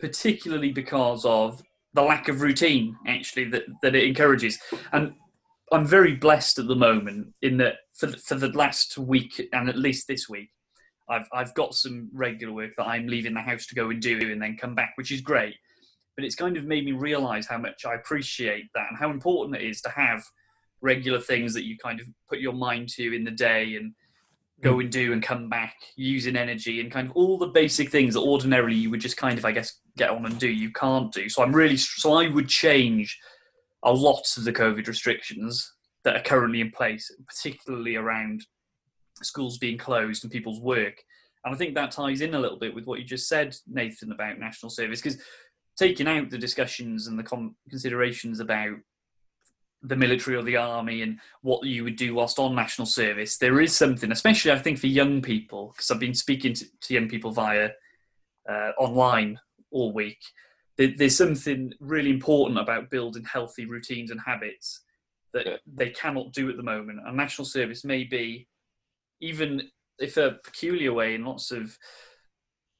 [0.00, 1.62] particularly because of
[1.92, 4.58] the lack of routine actually that, that it encourages.
[4.92, 5.14] And
[5.74, 9.68] I'm very blessed at the moment in that for the, for the last week and
[9.68, 10.50] at least this week,
[11.08, 14.32] I've I've got some regular work that I'm leaving the house to go and do
[14.32, 15.56] and then come back, which is great.
[16.16, 19.60] But it's kind of made me realise how much I appreciate that and how important
[19.60, 20.22] it is to have
[20.80, 23.94] regular things that you kind of put your mind to in the day and
[24.60, 24.82] go mm.
[24.82, 28.20] and do and come back using energy and kind of all the basic things that
[28.20, 31.28] ordinarily you would just kind of I guess get on and do you can't do.
[31.28, 33.18] So I'm really so I would change
[33.84, 35.72] a lot of the COVID restrictions
[36.04, 38.44] that are currently in place, particularly around
[39.22, 41.02] schools being closed and people's work.
[41.44, 44.12] And I think that ties in a little bit with what you just said, Nathan,
[44.12, 45.20] about national service, because
[45.76, 48.76] taking out the discussions and the con- considerations about
[49.82, 53.60] the military or the army and what you would do whilst on national service, there
[53.60, 57.08] is something, especially I think for young people, because I've been speaking to, to young
[57.08, 57.70] people via
[58.48, 59.38] uh, online
[59.70, 60.18] all week.
[60.76, 64.80] There, there's something really important about building healthy routines and habits
[65.32, 65.56] that Yeah.
[65.66, 67.00] they cannot do at the moment.
[67.04, 68.48] And national service may be,
[69.20, 71.78] even if a peculiar way in lots of,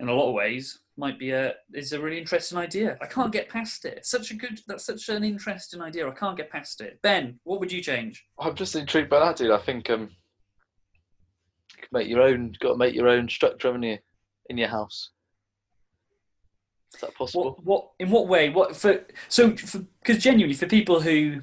[0.01, 2.97] in a lot of ways, might be a is a really interesting idea.
[3.03, 4.07] I can't get past it.
[4.07, 4.61] Such a good.
[4.69, 6.09] That's such an interesting idea.
[6.09, 7.01] I can't get past it.
[7.03, 8.25] Ben, what would you change?
[8.39, 9.51] I'm just intrigued by that, dude.
[9.51, 10.11] I think um,
[11.77, 12.55] you make your own.
[12.61, 13.99] Got to make your own structure, haven't you,
[14.51, 15.11] in your house?
[16.95, 17.45] Is that possible?
[17.45, 18.51] What, what in what way?
[18.51, 19.05] What for?
[19.29, 21.41] So, because genuinely, for people who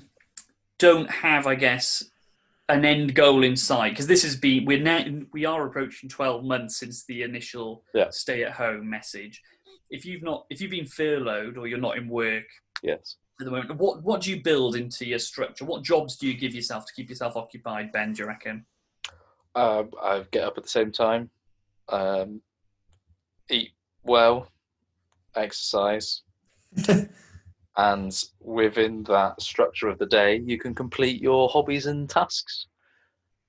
[0.79, 2.03] don't have, I guess,
[2.69, 6.43] an end goal in sight, because this has been we're now we are approaching twelve
[6.43, 8.09] months since the initial Yeah.
[8.11, 9.41] stay at home message.
[9.89, 12.45] If you've not, if you've been furloughed or you're not in work
[12.81, 13.17] Yes.
[13.39, 15.65] at the moment, what what do you build into your structure?
[15.65, 17.91] What jobs do you give yourself to keep yourself occupied?
[17.91, 18.65] Ben, do you reckon?
[19.53, 21.29] Um, I get up at the same time,
[21.89, 22.41] um,
[23.49, 23.71] eat
[24.03, 24.47] well,
[25.35, 26.21] exercise,
[27.77, 32.67] and within that structure of the day, you can complete your hobbies and tasks,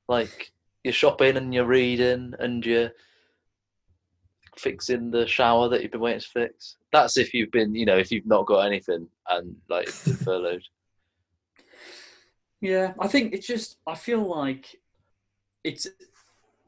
[0.08, 0.52] like
[0.84, 2.90] your shopping and your reading and your
[4.56, 6.76] fixing the shower that you've been waiting to fix.
[6.92, 9.88] That's if you've been, you know, if you've not got anything and like
[10.24, 10.62] furloughed.
[12.60, 14.80] Yeah, I think it's just I feel like
[15.64, 15.88] it's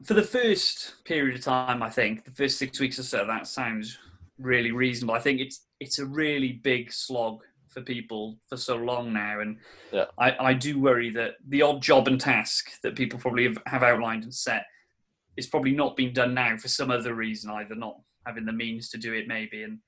[0.03, 1.81] for the first period of time.
[1.81, 3.97] I think the first six weeks or so that sounds
[4.39, 5.15] really reasonable.
[5.15, 9.57] I think it's it's a really big slog for people for so long now, and
[9.91, 10.05] Yeah.
[10.17, 13.83] I, I do worry that the odd job and task that people probably have, have
[13.83, 14.65] outlined and set
[15.35, 18.89] is probably not being done now for some other reason, either not having the means
[18.89, 19.79] to do it, maybe, and.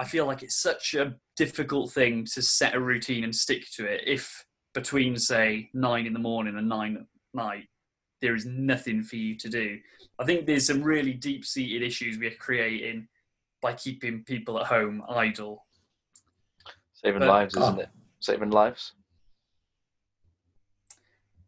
[0.00, 3.84] I feel like it's such a difficult thing to set a routine and stick to
[3.84, 7.64] it if between say nine in the morning and nine at night
[8.20, 9.78] there is nothing for you to do
[10.18, 13.08] i think there's some really deep-seated issues we're creating
[13.60, 15.64] by keeping people at home idle
[16.94, 17.80] Saving But- lives, isn't Oh.
[17.82, 17.88] it?
[18.20, 18.92] Saving lives.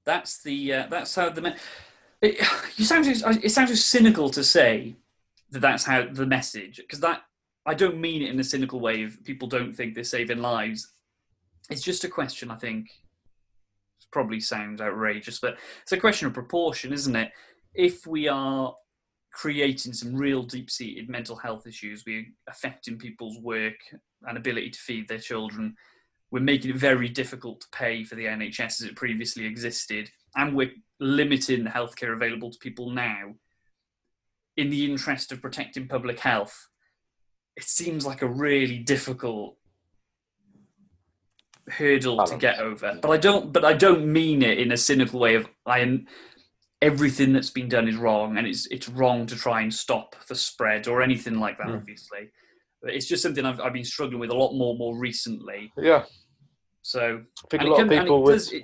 [0.04, 1.54] that's the uh, that's how the me-
[2.22, 2.40] it,
[2.76, 4.96] you sound so- it sounds so cynical to say
[5.50, 7.22] that that's how the message because that
[7.66, 10.92] i don't mean it in a cynical way if people don't think they're saving lives
[11.70, 12.88] it's just a question i think
[14.12, 17.30] probably sounds outrageous but it's a question of proportion isn't it
[17.74, 18.74] if we are
[19.32, 23.76] creating some real deep-seated mental health issues we're affecting people's work
[24.24, 25.74] and ability to feed their children
[26.30, 30.54] we're making it very difficult to pay for the NHS as it previously existed, and
[30.54, 33.34] we're limiting the healthcare available to people now
[34.56, 36.68] in the interest of protecting public health.
[37.56, 39.56] It seems like a really difficult
[41.68, 42.98] hurdle to get over.
[43.00, 46.06] But I don't but I don't mean it in a cynical way of I am
[46.82, 50.34] everything that's been done is wrong and it's it's wrong to try and stop the
[50.34, 51.76] spread or anything like that, Mm.
[51.76, 52.30] obviously.
[52.82, 55.72] But it's just something I've, I've been struggling with a lot more more recently.
[55.76, 56.04] Yeah.
[56.82, 58.62] So I think And a lot can- of people with does- it-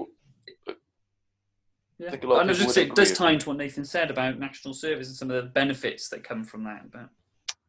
[1.98, 2.10] yeah.
[2.10, 3.84] think a lot and I was just would saying, it does tie into what Nathan
[3.84, 6.90] said about national service and some of the benefits that come from that.
[6.90, 7.10] But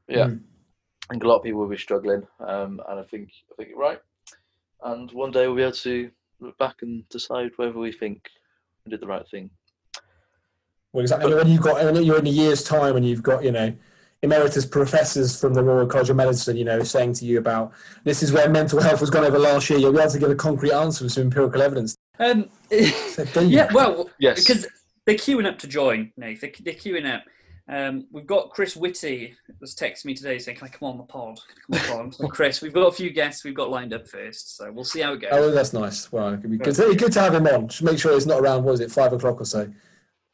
[0.10, 0.44] Yeah, Mm.
[1.10, 3.70] I think a lot of people will be struggling, um, and I think I think
[3.70, 4.02] you're right.
[4.84, 8.30] And one day we'll be able to look back and decide whether we think
[8.86, 9.50] we did the right thing.
[10.94, 11.34] Well, exactly.
[11.34, 13.74] When you've got when you're in a year's time and you've got you know
[14.24, 17.72] emeritus professors from the Royal College of Medicine, you know, saying to you about
[18.04, 20.32] this is where mental health has gone over last year, you'll be able to give
[20.32, 21.96] a concrete answer with some empirical evidence.
[22.20, 24.40] um, So, yeah, well, Yes.
[24.48, 24.66] because
[25.06, 26.42] they're queuing up to join, Nate.
[26.42, 27.24] They're, they're queuing up.
[27.70, 31.04] Um, we've got Chris Whitty that's texted me today saying, "Can I come on the
[31.04, 31.38] pod?"
[31.70, 32.16] Can I come on the pod?
[32.16, 35.02] So Chris, we've got a few guests we've got lined up first, so we'll see
[35.02, 35.30] how it goes.
[35.34, 36.10] Oh, that's nice.
[36.12, 36.70] Well, it could be good.
[36.70, 37.68] It'd be good to have him on.
[37.68, 38.64] Just make sure he's not around.
[38.64, 39.70] What is it, five o'clock or so?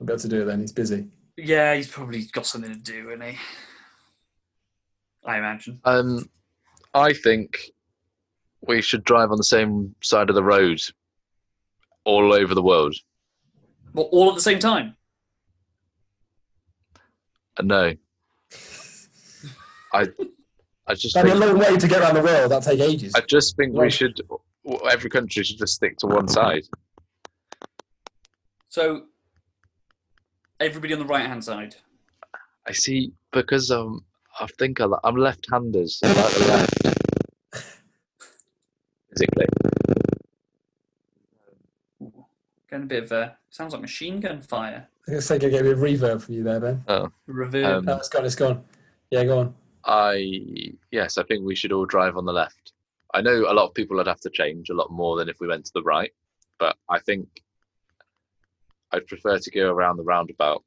[0.04, 0.60] We'll be able to do it then.
[0.60, 1.08] He's busy.
[1.38, 3.38] Yeah, he's probably got something to do, isn't he?
[5.24, 5.80] I imagine.
[5.86, 6.30] Um,
[6.94, 7.58] I think
[8.68, 10.82] we should drive on the same side of the road
[12.04, 12.96] all over the world.
[13.94, 14.98] Well, all at the same time.
[17.58, 17.94] And no,
[19.94, 20.10] I,
[20.86, 22.52] I just That'd be a think, long way to get around the world.
[22.52, 23.14] That'd take ages.
[23.16, 24.20] I just think we should.
[24.92, 26.64] Every country should just stick to one side.
[28.68, 29.06] So
[30.60, 31.76] everybody on the right hand side.
[32.68, 34.04] I see because um,
[34.40, 35.90] I think I, li- I'm left-handed.
[35.90, 36.84] So I like the left.
[39.10, 39.46] Physically,
[42.70, 44.88] Getting a bit of a sounds like machine gun fire.
[45.08, 46.84] I was going to get a bit of reverb from you there, Ben.
[46.88, 47.66] Oh, Reverb.
[47.66, 48.26] Um, No, it's gone.
[48.26, 48.64] It's gone.
[49.12, 49.56] Yeah, go on.
[49.86, 52.72] I yes, I think we should all drive on the left.
[53.14, 55.40] I know a lot of people would have to change a lot more than if
[55.40, 56.12] we went to the right,
[56.58, 57.28] but I think
[58.94, 60.64] I'd prefer to go around the roundabout.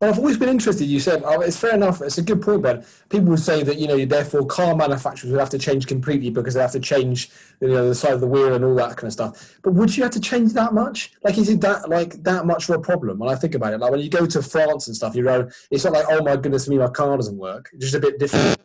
[0.00, 0.84] Well, I've always been interested.
[0.84, 2.02] You said oh, it's fair enough.
[2.02, 2.84] It's a good point, Ben.
[3.08, 6.52] People would say that you know, therefore, car manufacturers would have to change completely because
[6.52, 7.30] they have to change
[7.62, 9.58] you know the side of the wheel and all that kind of stuff.
[9.62, 11.12] But would you have to change that much?
[11.24, 13.18] Like, is it that like that much of a problem?
[13.18, 15.48] When I think about it, like when you go to France and stuff, you know,
[15.70, 17.70] it's not like, oh my goodness me, my car doesn't work.
[17.72, 18.58] It's just a bit different.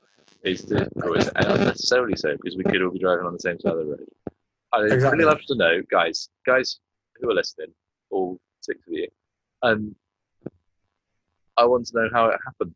[0.43, 0.91] It's is it
[1.36, 4.05] unnecessarily so because we could all be driving on the same side of the road.
[4.74, 5.19] I'd Exactly.
[5.19, 6.80] really love to know, guys, guys
[7.22, 7.67] who are listening,
[8.12, 9.07] all six of you,
[9.64, 9.95] and
[11.57, 12.76] I want to know how it happened.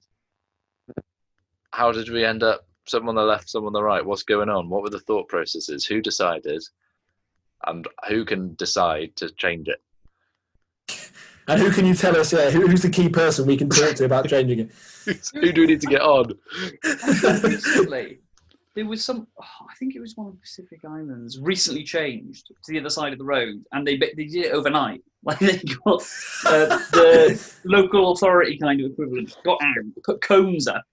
[1.71, 4.05] How did we end up some on the left, some on the right?
[4.05, 4.69] What's going on?
[4.69, 5.85] What were the thought processes?
[5.85, 6.63] Who decided?
[7.65, 9.81] And who can decide to change it?
[11.47, 12.33] And who can you tell us?
[12.33, 14.71] Yeah, who, who's the key person we can talk to about changing it?
[15.35, 16.33] who do we need to get on?
[16.83, 18.17] recently,
[18.73, 19.27] there was some.
[19.39, 22.89] oh, I think it was one of the Pacific Islands recently changed to the other
[22.89, 25.03] side of the road, and they they did it overnight.
[25.27, 26.03] Like they got
[26.45, 30.83] uh, the local authority kind of equivalent got out, put cones up,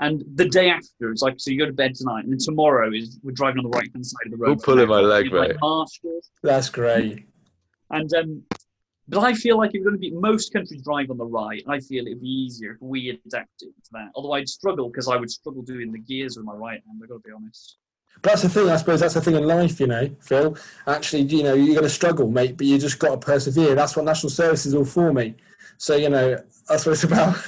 [0.00, 2.92] and the day after it's like, so you go to bed tonight, and then tomorrow
[2.92, 4.54] is we're driving on the right hand side of the road.
[4.54, 5.56] Who's pulling my leg, Like mate?
[6.42, 7.26] That's great.
[7.90, 8.42] And um,
[9.08, 11.62] but I feel like if we're going to be most countries drive on the right,
[11.68, 14.08] I feel it'd be easier if we adapted to that.
[14.16, 17.00] Although I'd struggle because I would struggle doing the gears with my right hand.
[17.02, 17.78] I've got to be honest.
[18.22, 20.56] But that's the thing, I suppose that's the thing in life, you know, Phil.
[20.86, 23.74] Actually, you know, you're going to struggle, mate, but you just got to persevere.
[23.74, 25.38] That's what national service is all for, mate.
[25.78, 27.36] So, you know, that's what it's about.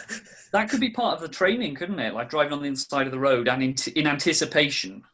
[0.50, 2.14] That could be part of the training, couldn't it?
[2.14, 5.04] Like driving on the inside of the road and in, in anticipation.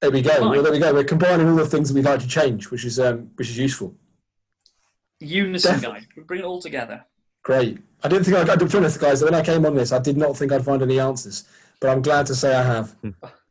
[0.00, 0.48] There we go.
[0.48, 0.92] Well, there we go.
[0.92, 3.58] We're combining all the things that we'd like to change, which is um, which is
[3.58, 3.94] useful.
[5.20, 6.00] Unison, Definitely.
[6.00, 6.08] guys.
[6.16, 7.04] We bring it all together.
[7.42, 7.78] Great.
[8.02, 9.22] I didn't think I be honest, guys.
[9.22, 11.44] When I came on this, I did not think I'd find any answers,
[11.80, 12.96] but I'm glad to say I have.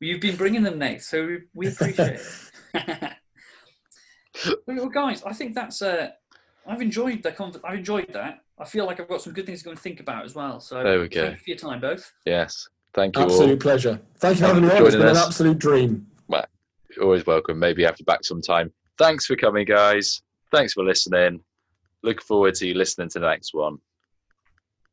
[0.00, 2.20] You've been bringing them, Nate, so we- we appreciate
[2.74, 3.12] it.
[4.66, 5.82] well, guys, I think that's.
[5.82, 6.10] Uh,
[6.66, 7.32] I've enjoyed the.
[7.32, 8.40] Con- I've enjoyed that.
[8.58, 10.60] I feel like I've got some good things to go and think about as well.
[10.60, 11.22] So There we go.
[11.22, 12.12] Thank you for your time, both.
[12.26, 12.68] Yes.
[12.94, 13.30] Thank you all.
[13.30, 14.00] Absolute pleasure.
[14.18, 14.86] Thank you for Thank having you me for on.
[14.86, 16.06] It's joining been an absolute dream.
[16.26, 16.46] Well,
[17.00, 17.58] always welcome.
[17.58, 18.72] Maybe have you back sometime.
[18.98, 20.22] Thanks for coming, guys.
[20.50, 21.40] Thanks for listening.
[22.02, 23.78] Look forward to you listening to the next one.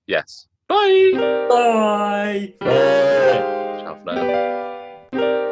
[0.07, 0.47] Yes.
[0.67, 1.11] Bye.
[1.49, 2.53] Bye.
[2.59, 3.99] Bye.
[4.05, 4.61] Bye.
[5.15, 5.44] Thank you.